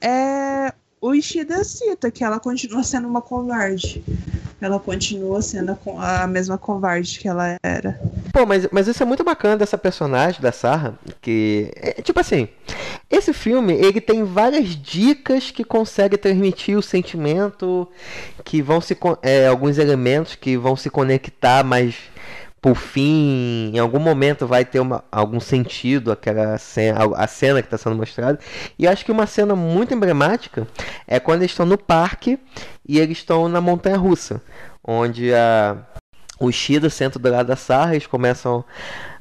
[0.00, 4.02] é, o Ishida cita que ela continua sendo uma covarde.
[4.60, 8.00] Ela continua sendo a mesma covarde que ela era.
[8.32, 11.70] Pô, mas, mas isso é muito bacana dessa personagem, da Sarah, que...
[11.76, 12.48] É, tipo assim,
[13.10, 17.86] esse filme, ele tem várias dicas que consegue transmitir o sentimento,
[18.44, 18.96] que vão se...
[19.22, 21.94] É, alguns elementos que vão se conectar mais
[22.66, 27.68] por fim, em algum momento vai ter uma, algum sentido aquela cena, a cena que
[27.68, 28.40] está sendo mostrada.
[28.76, 30.66] E acho que uma cena muito emblemática
[31.06, 32.40] é quando eles estão no parque
[32.84, 34.42] e eles estão na montanha russa,
[34.82, 35.76] onde a,
[36.40, 38.64] o Shida senta do lado da Sarah, eles começam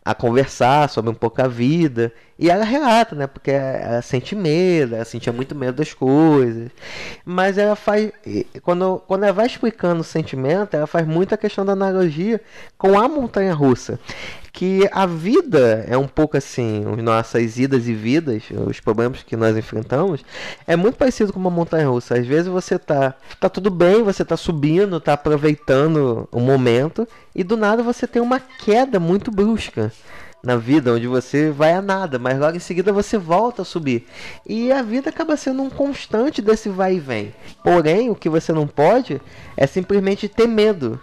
[0.04, 2.12] a conversar sobre um pouco a vida.
[2.38, 3.28] E ela relata, né?
[3.28, 6.70] Porque ela sente medo, ela sentia muito medo das coisas.
[7.24, 8.12] Mas ela faz.
[8.62, 12.42] Quando, quando ela vai explicando o sentimento, ela faz muita questão da analogia
[12.78, 13.98] com a montanha russa.
[14.52, 19.36] Que a vida é um pouco assim, as nossas idas e vidas, os problemas que
[19.36, 20.24] nós enfrentamos,
[20.66, 22.16] é muito parecido com uma montanha russa.
[22.18, 27.44] Às vezes você tá, tá tudo bem, você tá subindo, tá aproveitando o momento, e
[27.44, 29.92] do nada você tem uma queda muito brusca
[30.46, 34.08] na vida, onde você vai a nada, mas logo em seguida você volta a subir.
[34.46, 37.34] E a vida acaba sendo um constante desse vai e vem.
[37.64, 39.20] Porém, o que você não pode
[39.58, 41.00] é simplesmente ter medo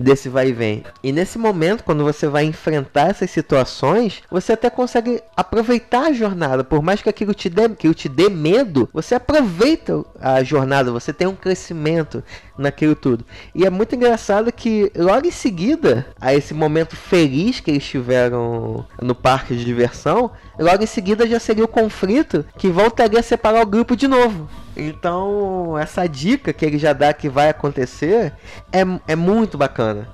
[0.00, 0.82] desse vai e vem.
[1.02, 6.64] E nesse momento, quando você vai enfrentar essas situações, você até consegue aproveitar a jornada.
[6.64, 11.12] Por mais que aquilo te dê, que te dê medo, você aproveita a jornada, você
[11.12, 12.24] tem um crescimento
[12.56, 13.24] naquilo tudo.
[13.54, 18.86] E é muito engraçado que logo em seguida a esse momento feliz que eles tiveram
[19.00, 20.30] no parque de diversão,
[20.62, 24.48] logo em seguida já seria o conflito que voltaria a separar o grupo de novo.
[24.76, 28.32] Então, essa dica que ele já dá que vai acontecer
[28.72, 30.08] é, é muito bacana.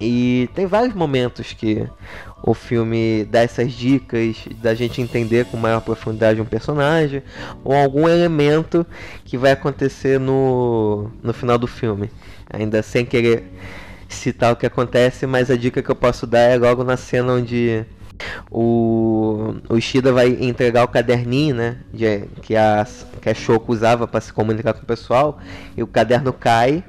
[0.00, 1.86] E tem vários momentos que
[2.42, 7.22] o filme dá essas dicas da gente entender com maior profundidade um personagem
[7.62, 8.84] ou algum elemento
[9.24, 12.10] que vai acontecer no, no final do filme.
[12.52, 13.44] Ainda sem querer
[14.08, 17.34] citar o que acontece, mas a dica que eu posso dar é logo na cena
[17.34, 17.84] onde
[18.50, 21.78] o, o Ishida vai entregar o caderninho, né?
[21.92, 22.86] De, que, a,
[23.20, 25.38] que a Shoko usava para se comunicar com o pessoal.
[25.76, 26.84] E o caderno cai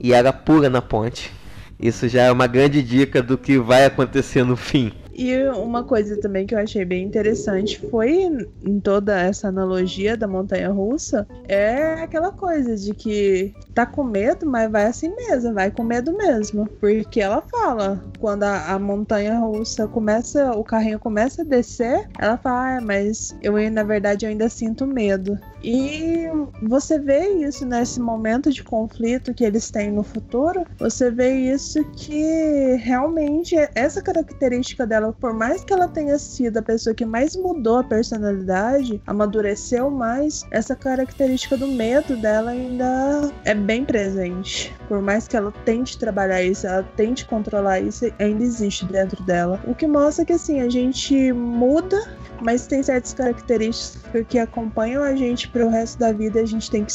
[0.00, 1.32] e ela pula na ponte.
[1.78, 4.92] Isso já é uma grande dica do que vai acontecer no fim.
[5.18, 8.28] E uma coisa também que eu achei bem interessante foi
[8.62, 14.44] em toda essa analogia da montanha russa é aquela coisa de que tá com medo,
[14.44, 16.66] mas vai assim mesmo, vai com medo mesmo.
[16.80, 22.36] Porque ela fala, quando a, a montanha russa começa, o carrinho começa a descer, ela
[22.36, 25.38] fala, ah, mas eu na verdade eu ainda sinto medo.
[25.62, 26.26] E
[26.62, 31.82] você vê isso nesse momento de conflito que eles têm no futuro, você vê isso
[31.92, 37.36] que realmente essa característica dela por mais que ela tenha sido a pessoa que mais
[37.36, 44.74] mudou a personalidade, amadureceu mais, essa característica do medo dela ainda é bem presente.
[44.88, 49.60] Por mais que ela tente trabalhar isso, ela tente controlar isso, ainda existe dentro dela.
[49.66, 52.06] O que mostra que assim, a gente muda
[52.40, 56.40] mas tem certas características que acompanham a gente para o resto da vida.
[56.40, 56.92] A gente tem que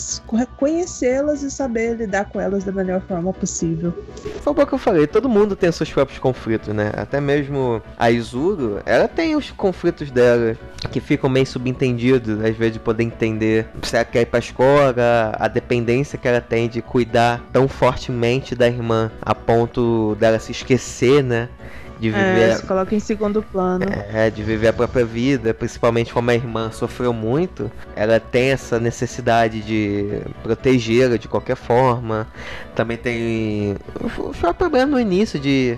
[0.58, 3.94] conhecê-las e saber lidar com elas da melhor forma possível.
[4.42, 6.92] Foi o que eu falei, todo mundo tem seus próprios conflitos, né?
[6.96, 10.58] Até mesmo a Izuru, ela tem os conflitos dela
[10.92, 14.96] que ficam meio subentendidos, às vezes de poder entender se ela quer ir pra escola,
[15.34, 20.52] a dependência que ela tem de cuidar tão fortemente da irmã a ponto dela se
[20.52, 21.48] esquecer, né?
[22.00, 22.50] de viver.
[22.50, 23.86] É, se coloca em segundo plano.
[24.12, 28.80] É, de viver a própria vida, principalmente como a irmã sofreu muito, ela tem essa
[28.80, 32.26] necessidade de protegê-la de qualquer forma.
[32.74, 35.78] Também tem o próprio problema no início de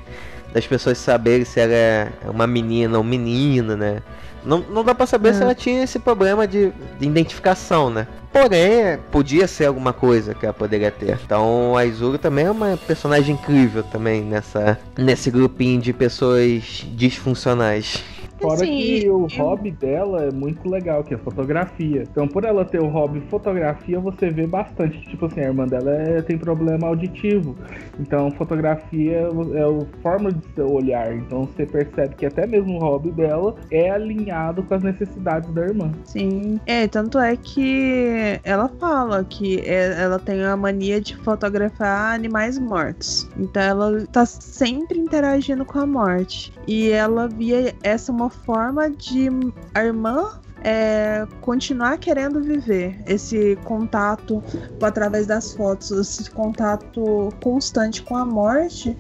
[0.54, 4.02] das pessoas saberem se ela é uma menina ou um menino, né?
[4.46, 5.34] Não, não dá pra saber É.
[5.34, 8.06] se ela tinha esse problema de, de identificação, né?
[8.32, 11.18] Porém, podia ser alguma coisa que ela poderia ter.
[11.24, 18.04] Então a Izuru também é uma personagem incrível também nessa, nesse grupinho de pessoas disfuncionais.
[18.44, 22.04] Fora Assim, que o eu- hobby dela é muito legal, que é fotografia.
[22.12, 25.00] Então, por ela ter o hobby fotografia, você vê bastante.
[25.10, 27.56] Tipo assim, a irmã dela é- tem problema auditivo.
[28.00, 29.14] Então, fotografia
[29.54, 31.16] é a forma de seu olhar.
[31.16, 35.62] Então, você percebe que até mesmo o hobby dela é alinhado com as necessidades da
[35.66, 35.92] irmã.
[36.06, 36.60] Sim.
[36.66, 42.58] É, tanto é que ela fala que é- ela tem a mania de fotografar animais
[42.60, 43.30] mortos.
[43.38, 46.52] Então ela tá sempre interagindo com a morte.
[46.68, 49.30] E ela via essa uma forma de
[49.74, 54.42] a irmã é, continuar querendo viver esse contato
[54.82, 58.98] através das fotos, esse contato constante com a morte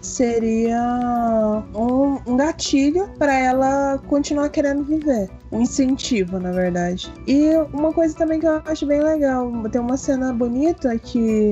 [0.00, 0.80] seria
[1.74, 5.28] um, um gatilho para ela continuar querendo viver.
[5.52, 7.12] Um incentivo, na verdade.
[7.26, 11.50] E uma coisa também que eu acho bem legal, tem uma cena bonita que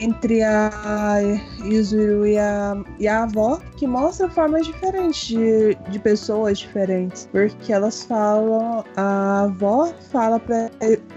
[0.00, 1.18] entre a
[1.64, 7.28] Yuzuru e a, e a avó, que mostra formas diferentes de, de pessoas diferentes.
[7.32, 10.70] Porque elas falam, a avó fala pra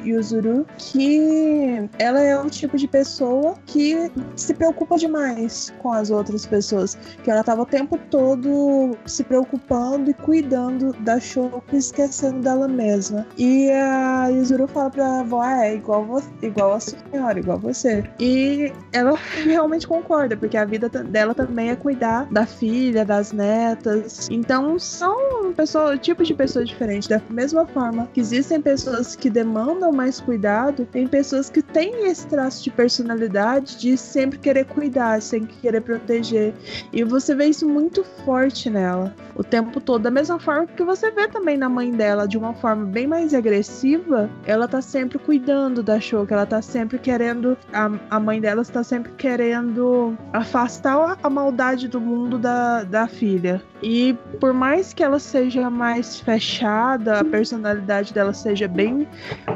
[0.03, 6.45] Yuzuru que ela é o tipo de pessoa que se preocupa demais com as outras
[6.45, 6.97] pessoas.
[7.23, 12.67] Que ela tava o tempo todo se preocupando e cuidando da Shoko e esquecendo dela
[12.67, 13.25] mesma.
[13.37, 18.03] E a Yuzuru fala pra avó, ah, é igual, igual a senhora, igual você.
[18.19, 24.27] E ela realmente concorda, porque a vida dela também é cuidar da filha, das netas.
[24.29, 27.07] Então são pessoas, tipos de pessoas diferentes.
[27.07, 32.27] Da mesma forma que existem pessoas que demandam mais cuidado, tem pessoas que têm esse
[32.27, 36.53] traço de personalidade de sempre querer cuidar, sempre querer proteger.
[36.93, 40.03] E você vê isso muito forte nela o tempo todo.
[40.03, 43.33] Da mesma forma que você vê também na mãe dela, de uma forma bem mais
[43.33, 47.57] agressiva, ela tá sempre cuidando da Shoka, ela tá sempre querendo.
[47.73, 53.07] A, a mãe dela está sempre querendo afastar a, a maldade do mundo da, da
[53.07, 53.61] filha.
[53.81, 59.07] E por mais que ela seja mais fechada, a personalidade dela seja bem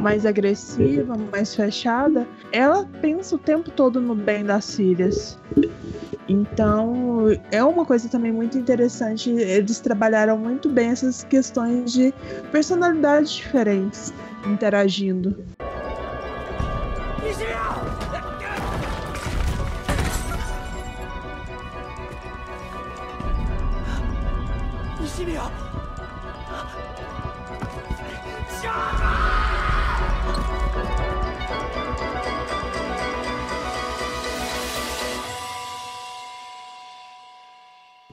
[0.01, 5.37] mais agressiva, mais fechada, ela pensa o tempo todo no bem das filhas.
[6.29, 9.31] Então, é uma coisa também muito interessante.
[9.31, 12.13] Eles trabalharam muito bem essas questões de
[12.51, 14.13] personalidades diferentes
[14.45, 15.35] interagindo.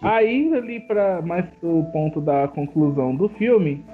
[0.02, 3.84] Aí, ali para mais o ponto da conclusão do filme,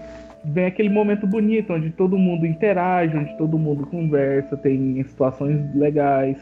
[0.44, 6.36] vem aquele momento bonito onde todo mundo interage, onde todo mundo conversa, tem situações legais.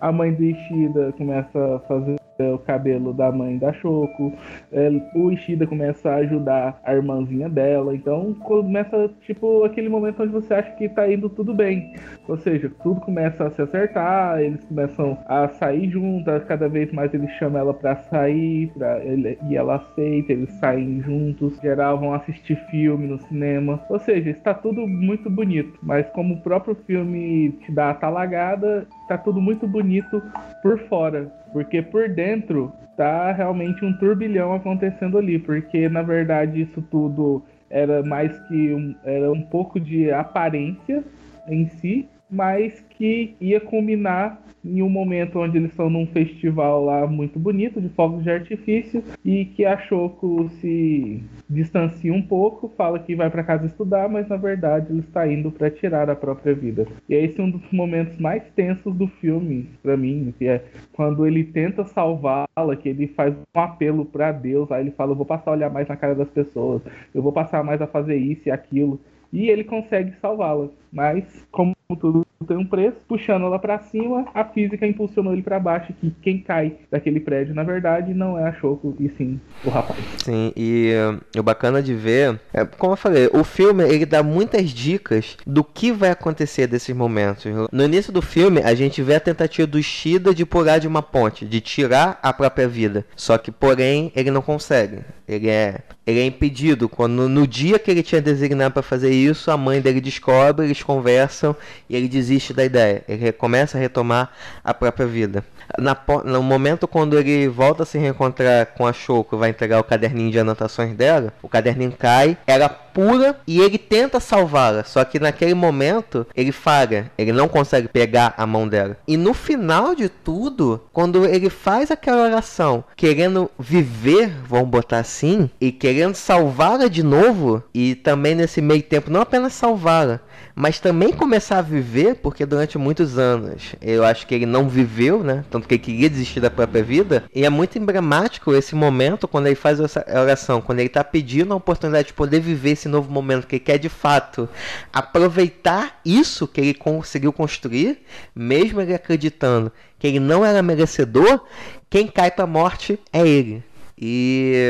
[0.00, 4.32] A mãe do Ishida começa a fazer o cabelo da mãe da Shoko.
[4.72, 7.94] é, o Ishida começa a ajudar a irmãzinha dela.
[7.94, 11.94] Então começa, tipo, aquele momento onde você acha que tá indo tudo bem.
[12.28, 17.12] Ou seja, tudo começa a se acertar, eles começam a sair juntas, cada vez mais
[17.12, 22.14] ele chama ela pra sair, pra ele, e ela aceita, eles saem juntos, geral vão
[22.14, 23.80] assistir filme no cinema.
[23.88, 28.86] Ou seja, está tudo muito bonito, mas como o próprio filme te dá a talagada,
[29.08, 30.22] tá tudo muito bonito
[30.62, 36.82] por fora, porque por dentro tá realmente um turbilhão acontecendo ali, porque na verdade isso
[36.90, 41.02] tudo era mais que um, era um pouco de aparência
[41.48, 47.06] em si, mas que ia culminar em um momento onde eles estão num festival lá
[47.06, 52.98] muito bonito de fogos de artifício e que a Shoko se distancia um pouco, fala
[52.98, 56.54] que vai para casa estudar, mas na verdade ele está indo para tirar a própria
[56.54, 56.86] vida.
[57.08, 61.26] E esse é um dos momentos mais tensos do filme para mim, que é quando
[61.26, 65.26] ele tenta salvá-la, que ele faz um apelo para Deus, aí ele fala: "Eu vou
[65.26, 66.82] passar a olhar mais na cara das pessoas,
[67.14, 69.00] eu vou passar mais a fazer isso e aquilo".
[69.32, 74.44] E ele consegue salvá-la, mas como tudo tem um preço, puxando ela para cima, a
[74.44, 78.52] física impulsionou ele para baixo, que quem cai daquele prédio, na verdade, não é a
[78.52, 79.98] Choco, e sim o rapaz.
[80.18, 84.22] Sim, e uh, o bacana de ver, é, como eu falei, o filme ele dá
[84.22, 87.44] muitas dicas do que vai acontecer desses momentos.
[87.70, 91.02] No início do filme, a gente vê a tentativa do Shida de pular de uma
[91.02, 93.04] ponte, de tirar a própria vida.
[93.16, 95.00] Só que, porém, ele não consegue.
[95.26, 96.88] Ele é, ele é impedido.
[96.88, 100.82] Quando no dia que ele tinha designado para fazer isso, a mãe dele descobre, eles
[100.82, 101.56] conversam
[101.88, 103.02] e ele desiste da ideia.
[103.06, 104.30] Ele começa a retomar
[104.64, 105.44] a própria vida.
[105.78, 109.84] Na, no momento quando ele volta a se reencontrar com a Shoko, vai entregar o
[109.84, 114.84] caderninho de anotações dela, o caderninho cai, ela pula e ele tenta salvá-la.
[114.84, 118.96] Só que naquele momento ele falha, ele não consegue pegar a mão dela.
[119.06, 125.48] E no final de tudo, quando ele faz aquela oração, querendo viver, vamos botar assim,
[125.60, 130.20] e querendo salvá-la de novo, e também nesse meio tempo não apenas salvá-la,
[130.54, 135.22] mas também começar a viver, porque durante muitos anos eu acho que ele não viveu,
[135.22, 135.44] né?
[135.50, 137.24] Tanto que ele queria desistir da própria vida.
[137.34, 141.52] E é muito emblemático esse momento quando ele faz essa oração, quando ele está pedindo
[141.52, 144.48] a oportunidade de poder viver esse novo momento, que ele quer de fato
[144.92, 148.02] aproveitar isso que ele conseguiu construir,
[148.34, 151.40] mesmo ele acreditando que ele não era merecedor,
[151.88, 153.62] quem cai para a morte é ele.
[153.96, 154.66] E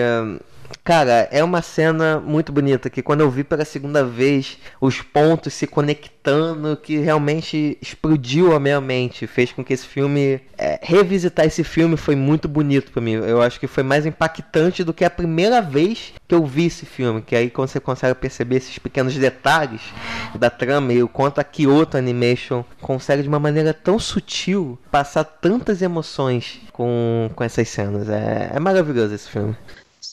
[0.85, 5.55] Cara, é uma cena muito bonita que quando eu vi pela segunda vez os pontos
[5.55, 11.47] se conectando, que realmente explodiu a minha mente, fez com que esse filme é, revisitar
[11.47, 13.13] esse filme foi muito bonito para mim.
[13.13, 16.87] Eu acho que foi mais impactante do que a primeira vez que eu vi esse
[16.87, 19.83] filme, que aí quando você consegue perceber esses pequenos detalhes
[20.35, 25.25] da trama e o quanto a Kyoto Animation consegue de uma maneira tão sutil passar
[25.25, 28.09] tantas emoções com, com essas cenas.
[28.09, 29.57] É, é maravilhoso esse filme.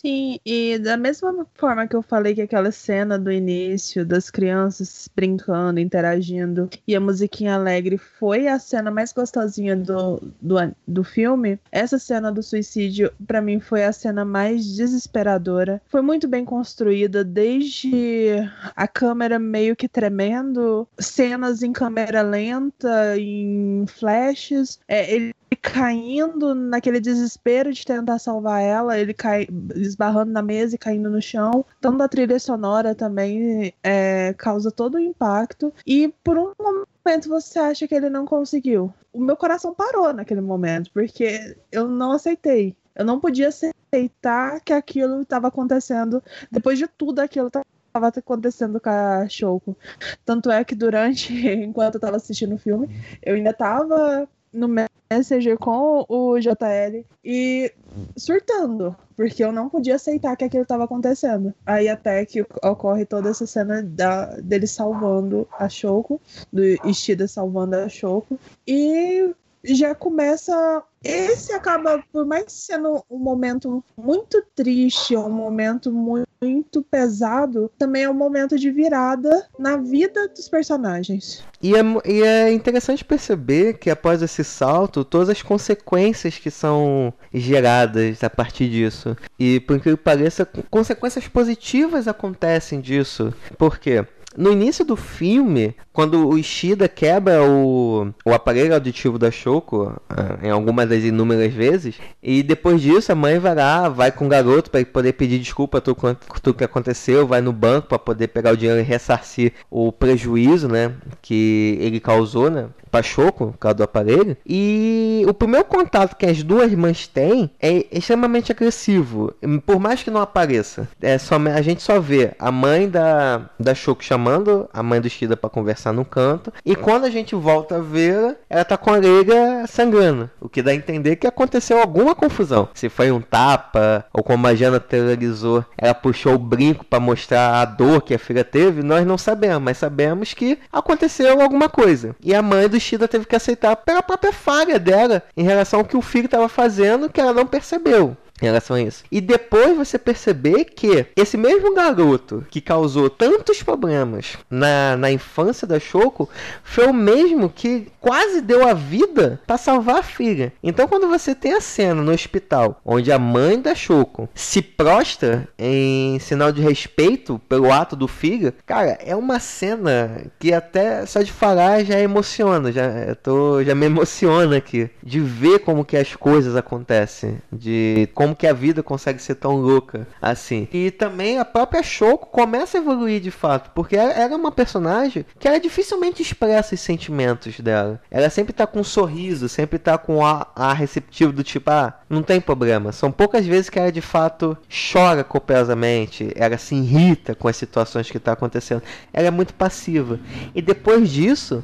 [0.01, 5.09] Sim, e da mesma forma que eu falei que aquela cena do início das crianças
[5.13, 10.55] brincando, interagindo e a musiquinha alegre foi a cena mais gostosinha do, do,
[10.87, 15.81] do filme, essa cena do suicídio para mim foi a cena mais desesperadora.
[15.87, 18.35] Foi muito bem construída, desde
[18.73, 26.99] a câmera meio que tremendo, cenas em câmera lenta, em flashes, é, ele caindo naquele
[26.99, 31.65] desespero de tentar salvar ela, ele cai esbarrando na mesa e caindo no chão.
[31.81, 35.73] Tanto a trilha sonora também é, causa todo o impacto.
[35.85, 38.93] E por um momento você acha que ele não conseguiu.
[39.11, 42.75] O meu coração parou naquele momento, porque eu não aceitei.
[42.95, 46.21] Eu não podia aceitar que aquilo estava acontecendo
[46.51, 49.77] depois de tudo aquilo estava acontecendo com a Shoko.
[50.25, 52.89] Tanto é que durante, enquanto eu estava assistindo o filme,
[53.21, 54.67] eu ainda estava no
[55.11, 57.71] Messenger com o JL e
[58.17, 61.53] surtando, porque eu não podia aceitar que aquilo estava acontecendo.
[61.65, 66.21] Aí até que ocorre toda essa cena da, dele salvando a Shoko,
[66.51, 69.33] do Ishida salvando a Shoko, e
[69.63, 70.83] já começa.
[71.03, 78.09] Esse acaba, por mais sendo um momento muito triste, um momento muito pesado, também é
[78.09, 81.43] um momento de virada na vida dos personagens.
[81.61, 87.13] E é, e é interessante perceber que após esse salto, todas as consequências que são
[87.33, 89.15] geradas a partir disso.
[89.37, 93.33] E por que pareça, consequências positivas acontecem disso.
[93.57, 94.05] Por quê?
[94.37, 100.37] No início do filme, quando o Ishida quebra o, o aparelho auditivo da Shoko, ah,
[100.43, 104.29] em algumas das inúmeras vezes, e depois disso a mãe vai lá, vai com o
[104.29, 108.53] garoto para poder pedir desculpa por tudo que aconteceu, vai no banco para poder pegar
[108.53, 113.83] o dinheiro e ressarcir o prejuízo, né, que ele causou, né, Pachoco, por causa do
[113.83, 114.37] aparelho.
[114.45, 119.33] E o primeiro contato que as duas mães têm é extremamente agressivo.
[119.65, 120.87] Por mais que não apareça.
[121.01, 125.09] É só, a gente só vê a mãe da, da Choco chamando a mãe do
[125.09, 126.51] Shida para conversar no canto.
[126.65, 130.29] E quando a gente volta a vê-la, ela tá com a orelha sangrando.
[130.39, 132.69] O que dá a entender que aconteceu alguma confusão.
[132.73, 137.61] Se foi um tapa, ou como a Jana teorizou, ela puxou o brinco para mostrar
[137.61, 139.63] a dor que a filha teve, nós não sabemos.
[139.63, 142.15] Mas sabemos que aconteceu alguma coisa.
[142.21, 145.85] E a mãe do Ishida teve que aceitar pela própria falha dela em relação ao
[145.85, 149.03] que o filho estava fazendo que ela não percebeu em relação a isso.
[149.11, 155.67] E depois você perceber que esse mesmo garoto que causou tantos problemas na, na infância
[155.67, 156.29] da Shoko
[156.63, 160.53] foi o mesmo que quase deu a vida para salvar a filha.
[160.63, 165.47] Então quando você tem a cena no hospital onde a mãe da Shoko se prostra
[165.57, 171.21] em sinal de respeito pelo ato do filho, cara, é uma cena que até só
[171.21, 175.97] de falar já emociona, já eu tô já me emociona aqui de ver como que
[175.97, 180.67] as coisas acontecem, de como como que a vida consegue ser tão louca assim.
[180.71, 185.25] E também a própria Shoko começa a evoluir de fato, porque ela era uma personagem
[185.39, 187.99] que ela dificilmente expressa os sentimentos dela.
[188.11, 191.93] Ela sempre tá com um sorriso, sempre tá com a, a receptivo do tipo, ah,
[192.09, 192.91] não tem problema.
[192.91, 198.11] São poucas vezes que ela de fato chora copiosamente, ela se irrita com as situações
[198.11, 198.83] que tá acontecendo.
[199.11, 200.19] Ela é muito passiva.
[200.53, 201.63] E depois disso,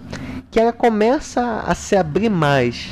[0.49, 2.89] que ela começa a se abrir mais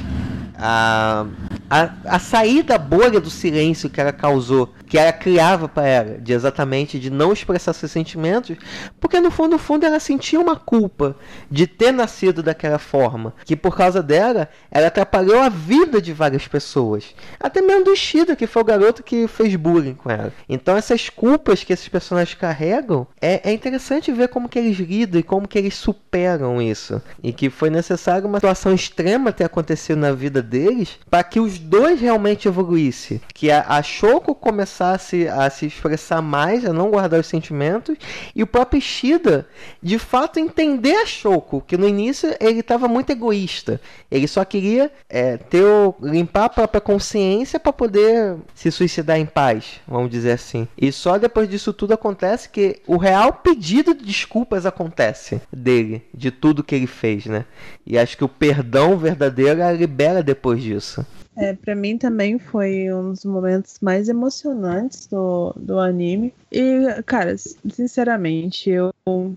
[0.56, 1.26] a,
[1.74, 6.18] a, a sair da bolha do silêncio que ela causou, que ela criava para ela,
[6.20, 8.56] de exatamente de não expressar seus sentimentos,
[9.00, 11.16] porque no fundo, no fundo ela sentia uma culpa
[11.50, 16.48] de ter nascido daquela forma, que por causa dela, ela atrapalhou a vida de várias
[16.48, 20.32] pessoas, até mesmo do Ishida, que foi o garoto que fez bullying com ela.
[20.48, 25.20] Então essas culpas que esses personagens carregam, é, é interessante ver como que eles lidam
[25.20, 29.98] e como que eles superam isso, e que foi necessário uma situação extrema ter acontecido
[29.98, 33.22] na vida deles para que os dois realmente evoluíssem.
[33.34, 37.98] Que a, a Shoko começasse a se expressar mais, a não guardar os sentimentos,
[38.36, 39.48] e o próprio Ishida
[39.82, 43.80] de fato entender a Shoko, que no início ele estava muito egoísta.
[44.12, 49.26] Ele só queria é, ter o, limpar a própria consciência para poder se suicidar em
[49.26, 50.68] paz, vamos dizer assim.
[50.78, 56.30] E só depois disso tudo acontece que o real pedido de desculpas acontece dele, de
[56.32, 57.46] tudo que ele fez, né?
[57.86, 61.06] E acho que o perdão verdadeiro a libera depois disso.
[61.36, 66.34] É, para mim também foi um dos momentos mais emocionantes do, do anime.
[66.54, 68.94] E, cara, sinceramente, eu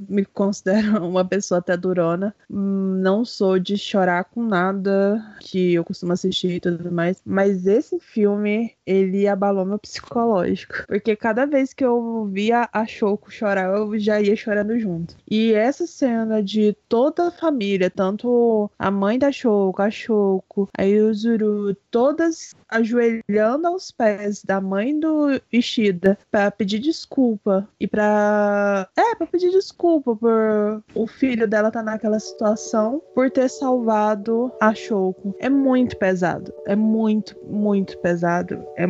[0.07, 2.35] me considero uma pessoa até durona.
[2.49, 7.23] Não sou de chorar com nada que eu costumo assistir e tudo mais.
[7.25, 10.85] Mas esse filme, ele abalou meu psicológico.
[10.87, 15.17] Porque cada vez que eu via a Shoko chorar, eu já ia chorando junto.
[15.29, 20.83] E essa cena de toda a família, tanto a mãe da Shoko, a Shoko, a
[20.83, 29.15] Yuzuru, todas ajoelhando aos pés da mãe do Ishida para pedir desculpa e para é,
[29.15, 35.35] para pedir desculpa por o filho dela tá naquela situação por ter salvado a Shoko.
[35.39, 38.63] É muito pesado, é muito, muito pesado.
[38.77, 38.85] É,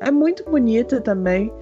[0.00, 1.52] é muito bonita também,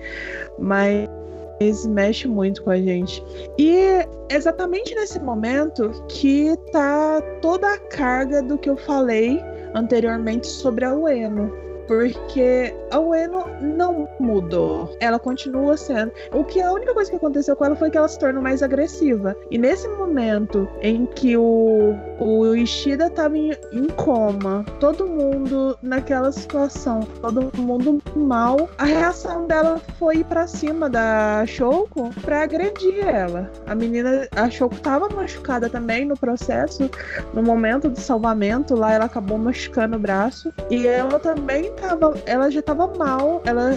[0.59, 3.23] mas mexe muito com a gente.
[3.59, 9.40] E é exatamente nesse momento que tá toda a carga do que eu falei
[9.74, 14.94] anteriormente sobre a Ueno porque a Ueno não mudou.
[15.01, 16.12] Ela continua sendo.
[16.32, 18.62] O que a única coisa que aconteceu com ela foi que ela se tornou mais
[18.62, 19.35] agressiva.
[19.51, 26.31] E nesse momento em que o, o Ishida estava em, em coma, todo mundo naquela
[26.31, 33.06] situação, todo mundo mal, a reação dela foi ir pra cima da Shoko pra agredir
[33.06, 33.51] ela.
[33.66, 36.90] A menina, a Shoko tava machucada também no processo,
[37.32, 40.52] no momento do salvamento lá, ela acabou machucando o braço.
[40.69, 43.43] E ela também tava, ela já tava mal.
[43.45, 43.73] Ela,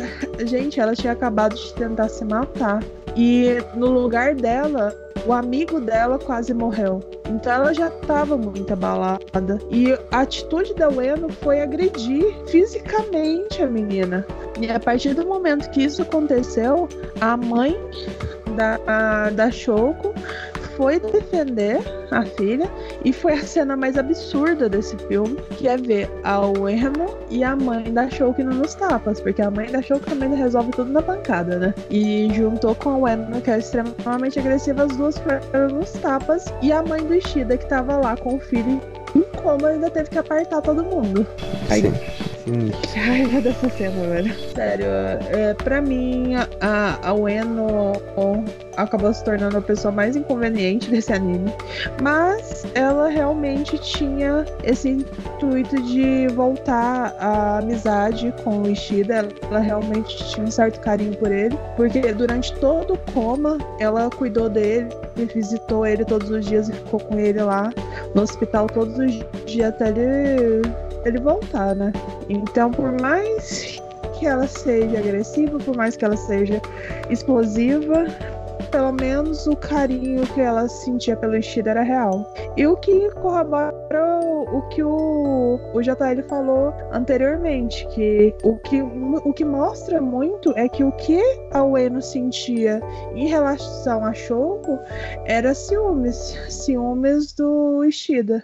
[0.45, 2.83] gente, ela tinha acabado de tentar se matar.
[3.15, 4.95] E no lugar dela,
[5.25, 7.01] o amigo dela quase morreu.
[7.29, 9.59] Então ela já estava muito abalada.
[9.69, 14.25] E a atitude da Ueno foi agredir fisicamente a menina.
[14.59, 16.87] E a partir do momento que isso aconteceu,
[17.19, 17.75] a mãe
[18.55, 20.10] da, a, da Shoko
[20.81, 21.79] foi defender
[22.09, 22.67] a filha
[23.05, 27.55] e foi a cena mais absurda desse filme, que é ver a Ueno e a
[27.55, 31.75] mãe da Shouki nos tapas, porque a mãe da também resolve tudo na pancada, né?
[31.91, 36.71] E juntou com a Ueno, que é extremamente agressiva, as duas foram nos tapas, e
[36.71, 38.81] a mãe do Ishida, que tava lá com o filho
[39.15, 41.27] em coma, ainda teve que apartar todo mundo.
[41.69, 41.83] Aí,
[42.51, 44.33] que raiva dessa cena, velho.
[44.53, 44.85] Sério,
[45.29, 47.93] é, pra mim, a, a Ueno
[48.77, 51.51] acabou se tornando a pessoa mais inconveniente desse anime.
[52.01, 59.27] Mas ela realmente tinha esse intuito de voltar à amizade com o Ishida.
[59.49, 61.57] Ela realmente tinha um certo carinho por ele.
[61.75, 64.87] Porque durante todo o coma, ela cuidou dele,
[65.33, 67.71] visitou ele todos os dias e ficou com ele lá
[68.15, 70.61] no hospital todos os dias até ele
[71.05, 71.91] ele voltar, né?
[72.29, 73.81] Então, por mais
[74.17, 76.61] que ela seja agressiva, por mais que ela seja
[77.09, 78.05] explosiva,
[78.71, 82.33] pelo menos o carinho que ela sentia pelo Ishida era real.
[82.55, 84.21] E o que corrobora
[84.51, 90.67] o que o, o JL falou anteriormente, que o, que o que mostra muito é
[90.67, 91.21] que o que
[91.51, 92.81] a Ueno sentia
[93.15, 94.79] em relação a Shoko
[95.25, 98.43] era ciúmes, ciúmes do Ishida.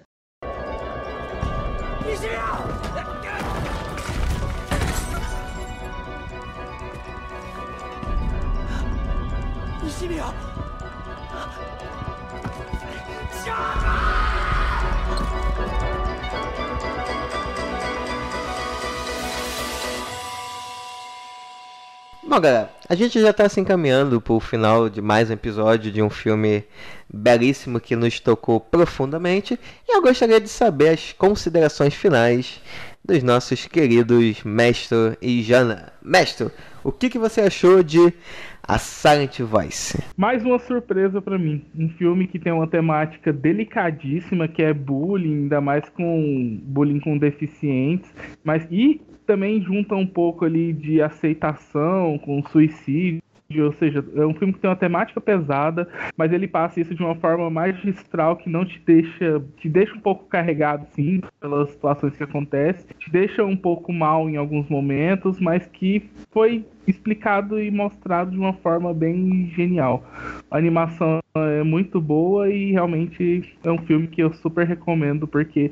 [22.29, 25.89] Bom, galera, a gente já está se encaminhando para o final de mais um episódio
[25.89, 26.61] de um filme
[27.11, 29.57] belíssimo que nos tocou profundamente.
[29.87, 32.61] E eu gostaria de saber as considerações finais
[33.03, 35.93] dos nossos queridos Mestre e Jana.
[36.03, 36.49] Mestre,
[36.83, 38.13] o que, que você achou de
[38.61, 39.97] A Silent Voice?
[40.17, 41.63] Mais uma surpresa para mim.
[41.73, 47.17] Um filme que tem uma temática delicadíssima, que é bullying, ainda mais com bullying com
[47.17, 48.11] deficientes,
[48.43, 53.21] mas e também junta um pouco ali de aceitação com suicídio.
[53.63, 55.87] Ou seja, é um filme que tem uma temática pesada,
[56.17, 59.41] mas ele passa isso de uma forma magistral que não te deixa.
[59.55, 64.29] te deixa um pouco carregado, sim, pelas situações que acontecem, te deixa um pouco mal
[64.29, 70.03] em alguns momentos, mas que foi explicado e mostrado de uma forma bem genial.
[70.51, 75.71] A animação é muito boa e realmente é um filme que eu super recomendo, porque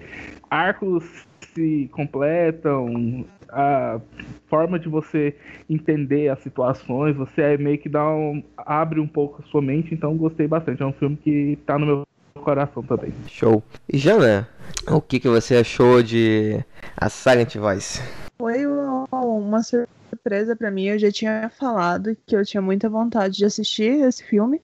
[0.49, 3.99] arcos se completam, a
[4.47, 5.35] forma de você
[5.69, 9.93] entender as situações, você é meio que dá um, abre um pouco a sua mente,
[9.93, 10.81] então gostei bastante.
[10.81, 12.03] É um filme que tá no meu
[12.41, 13.11] coração também.
[13.27, 13.63] Show.
[13.91, 14.47] E Jana,
[14.87, 16.63] o que, que você achou de
[16.97, 18.01] A Silent Voice?
[18.37, 20.85] Foi uma surpresa para mim.
[20.85, 24.61] Eu já tinha falado que eu tinha muita vontade de assistir esse filme,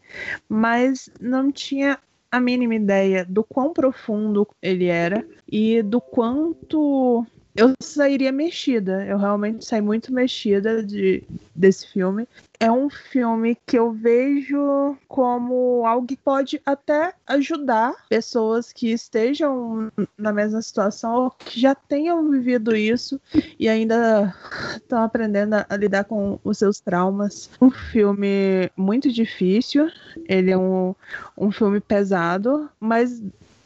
[0.48, 1.98] mas não tinha
[2.32, 7.26] a mínima ideia do quão profundo ele era e do quanto
[7.56, 9.06] eu sairia mexida.
[9.06, 11.24] Eu realmente saí muito mexida de,
[11.54, 12.28] desse filme.
[12.60, 19.92] É um filme que eu vejo como algo que pode até ajudar pessoas que estejam
[20.18, 23.20] na mesma situação ou que já tenham vivido isso
[23.60, 24.34] e ainda
[24.78, 27.50] estão aprendendo a lidar com os seus traumas.
[27.60, 29.90] Um filme muito difícil,
[30.28, 30.94] ele é um,
[31.38, 33.22] um filme pesado, mas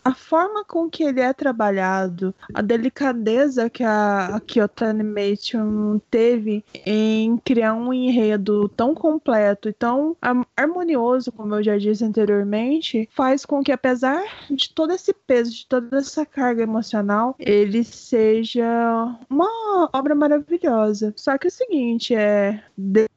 [0.06, 6.64] a forma com que ele é trabalhado, a delicadeza que a, a Kyoto Animation teve
[6.86, 10.15] em criar um enredo tão completo e tão
[10.56, 15.65] harmonioso, como eu já disse anteriormente, faz com que, apesar de todo esse peso, de
[15.65, 21.14] toda essa carga emocional, ele seja uma obra maravilhosa.
[21.15, 22.64] Só que é o seguinte, é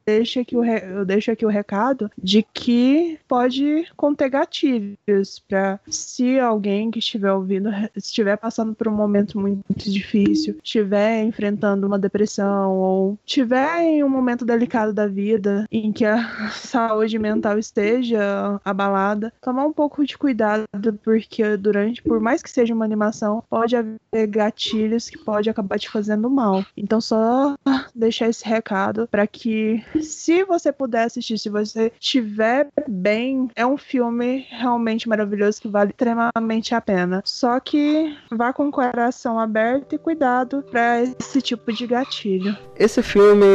[0.05, 6.39] deixa aqui o, eu deixo aqui o recado de que pode conter gatilhos para se
[6.39, 11.99] alguém alguém que estiver ouvindo estiver passando por um momento muito difícil, estiver enfrentando uma
[11.99, 18.59] depressão ou estiver em um momento delicado da vida em que a saúde mental esteja
[18.63, 20.63] abalada, tomar um pouco de cuidado
[21.03, 25.89] porque durante, por mais que seja uma animação, pode haver gatilhos que pode acabar te
[25.89, 26.63] fazendo mal.
[26.77, 27.55] Então só
[27.93, 33.77] deixar esse recado para que se você puder assistir, se você estiver bem, é um
[33.77, 37.21] filme realmente maravilhoso que vale extremamente a pena.
[37.25, 42.57] Só que vá com o coração aberto e cuidado para esse tipo de gatilho.
[42.75, 43.45] Esse filme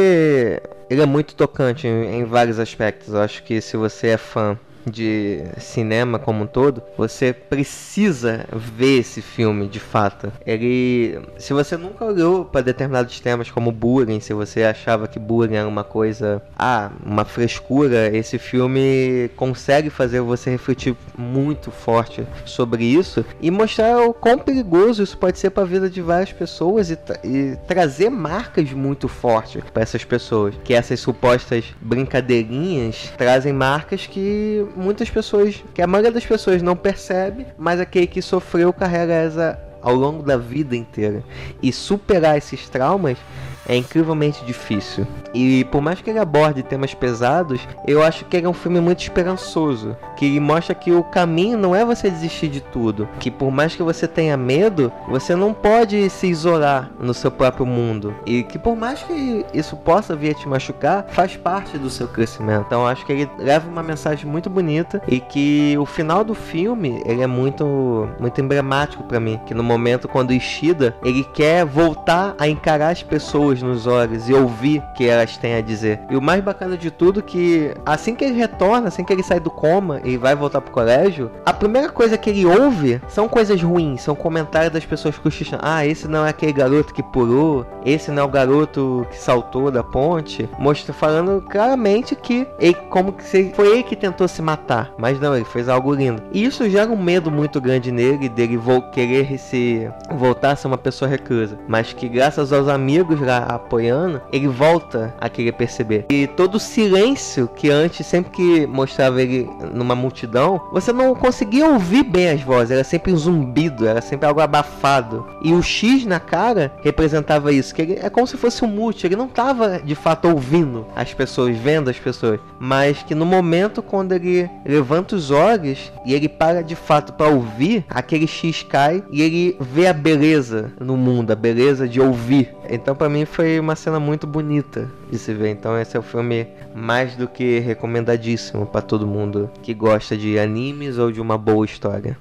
[0.89, 3.13] ele é muito tocante em, em vários aspectos.
[3.13, 8.99] Eu acho que se você é fã de cinema como um todo, você precisa ver
[8.99, 10.31] esse filme de fato.
[10.45, 15.55] Ele, se você nunca olhou para determinados temas como bullying, se você achava que bullying
[15.55, 22.83] era uma coisa, ah, uma frescura, esse filme consegue fazer você refletir muito forte sobre
[22.83, 26.89] isso e mostrar o quão perigoso isso pode ser para a vida de várias pessoas
[26.89, 30.55] e, e trazer marcas muito fortes para essas pessoas.
[30.63, 36.75] Que essas supostas brincadeirinhas trazem marcas que muitas pessoas, que a maioria das pessoas não
[36.75, 41.23] percebe, mas aquele que sofreu carrega essa ao longo da vida inteira.
[41.61, 43.17] E superar esses traumas
[43.67, 45.05] é incrivelmente difícil.
[45.33, 48.79] E por mais que ele aborde temas pesados, eu acho que ele é um filme
[48.79, 53.51] muito esperançoso, que mostra que o caminho não é você desistir de tudo, que por
[53.51, 58.43] mais que você tenha medo, você não pode se isolar no seu próprio mundo e
[58.43, 62.65] que por mais que isso possa vir a te machucar, faz parte do seu crescimento.
[62.67, 67.01] Então acho que ele leva uma mensagem muito bonita e que o final do filme
[67.05, 72.35] ele é muito muito emblemático para mim, que no momento quando Ishida ele quer voltar
[72.37, 75.99] a encarar as pessoas nos olhos e ouvir que elas têm a dizer.
[76.09, 79.39] E o mais bacana de tudo que assim que ele retorna, assim que ele sai
[79.39, 83.61] do coma e vai voltar pro colégio, a primeira coisa que ele ouve são coisas
[83.61, 85.63] ruins, são comentários das pessoas cochichando.
[85.65, 89.71] Ah, esse não é aquele garoto que pulou, esse não é o garoto que saltou
[89.71, 90.49] da ponte.
[90.57, 95.19] Mostra falando claramente que ele como que se, foi ele que tentou se matar, mas
[95.19, 96.21] não, ele fez algo lindo.
[96.31, 100.67] E isso gera um medo muito grande nele dele vo querer se voltar a ser
[100.67, 106.05] uma pessoa reclusa, mas que graças aos amigos lá apoiando, ele volta a querer perceber.
[106.09, 111.67] E todo o silêncio que antes, sempre que mostrava ele numa multidão, você não conseguia
[111.67, 115.25] ouvir bem as vozes, era sempre um zumbido, era sempre algo abafado.
[115.41, 119.05] E o X na cara representava isso, que ele é como se fosse um mute,
[119.05, 123.81] ele não estava de fato ouvindo as pessoas, vendo as pessoas, mas que no momento
[123.81, 129.03] quando ele levanta os olhos e ele para de fato para ouvir, aquele X cai
[129.11, 132.53] e ele vê a beleza no mundo, a beleza de ouvir.
[132.69, 135.49] Então para mim foi uma cena muito bonita de se ver.
[135.49, 140.39] Então esse é o filme mais do que recomendadíssimo para todo mundo que gosta de
[140.39, 142.17] animes ou de uma boa história.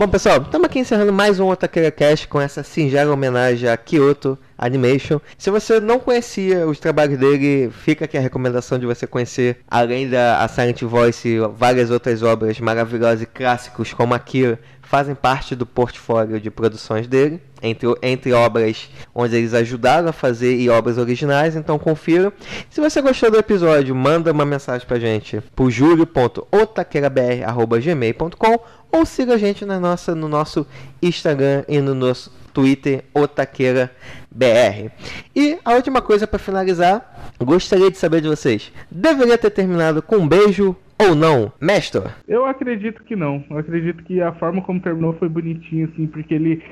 [0.00, 4.38] Bom, pessoal, estamos aqui encerrando mais um Otakeira Cast com essa singela homenagem a Kyoto
[4.56, 5.20] Animation.
[5.36, 10.08] Se você não conhecia os trabalhos dele, fica aqui a recomendação de você conhecer, além
[10.08, 14.58] da Silent Voice, várias outras obras maravilhosas e clássicos como Akira,
[14.90, 20.56] fazem parte do portfólio de produções dele, entre, entre obras onde eles ajudaram a fazer
[20.56, 22.32] e obras originais, então confira.
[22.68, 28.60] Se você gostou do episódio, manda uma mensagem pra gente por julio.otaqueirabr.gmail.com
[28.92, 30.66] ou siga a gente na nossa, no nosso
[31.02, 33.90] Instagram e no nosso Twitter, Otaqueira
[34.30, 34.90] BR.
[35.34, 40.16] E a última coisa para finalizar, gostaria de saber de vocês: deveria ter terminado com
[40.16, 42.02] um beijo ou não, mestre?
[42.28, 43.42] Eu acredito que não.
[43.48, 46.62] Eu acredito que a forma como terminou foi bonitinho, assim, porque ele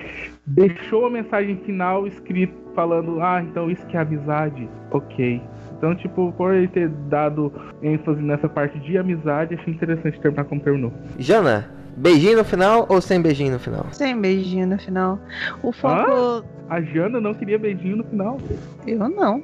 [0.46, 5.40] deixou a mensagem final escrita falando: ah, então isso que é amizade, ok.
[5.76, 10.60] Então, tipo, por ele ter dado ênfase nessa parte de amizade, achei interessante terminar como
[10.60, 10.92] terminou.
[11.18, 13.86] Jana, beijinho no final ou sem beijinho no final?
[13.92, 15.18] Sem beijinho no final.
[15.62, 16.44] O foco.
[16.68, 16.74] Ah?
[16.76, 18.38] A Jana não queria beijinho no final.
[18.86, 19.42] Eu não.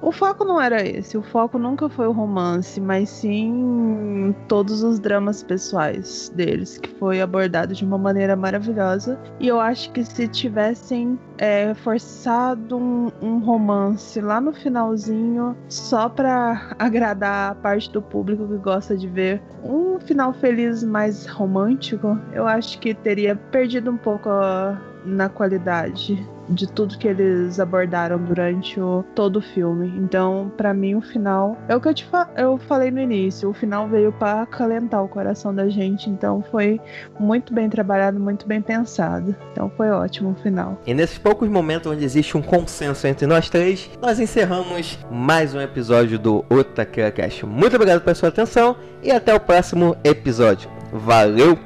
[0.00, 1.16] O foco não era esse.
[1.16, 7.20] O foco nunca foi o romance, mas sim todos os dramas pessoais deles, que foi
[7.20, 9.18] abordado de uma maneira maravilhosa.
[9.38, 16.08] E eu acho que se tivessem é, forçado um, um, romance lá no finalzinho, só
[16.08, 22.16] pra agradar a parte do público que gosta de ver um final feliz mais romântico,
[22.32, 28.18] eu acho que teria perdido um pouco a na qualidade de tudo que eles abordaram
[28.18, 29.92] durante o, todo o filme.
[29.98, 33.48] Então, para mim, o final é o que eu, te fa eu falei no início.
[33.48, 36.10] O final veio para acalentar o coração da gente.
[36.10, 36.80] Então, foi
[37.18, 39.34] muito bem trabalhado, muito bem pensado.
[39.52, 40.78] Então, foi ótimo o final.
[40.86, 45.60] E nesses poucos momentos onde existe um consenso entre nós três, nós encerramos mais um
[45.60, 47.46] episódio do Otakira Cast.
[47.46, 50.68] Muito obrigado pela sua atenção e até o próximo episódio.
[50.92, 51.58] Valeu,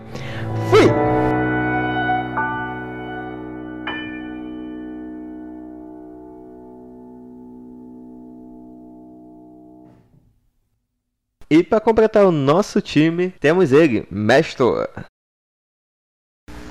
[0.70, 1.35] fui!
[11.48, 14.89] E para completar o nosso time, temos ele, Mestor.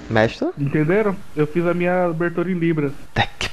[0.10, 0.54] Mestor?
[0.58, 1.16] Entenderam?
[1.34, 2.92] Eu fiz a minha abertura em Libras.
[3.14, 3.50] Tá que...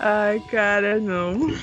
[0.00, 1.54] Ai, cara, não.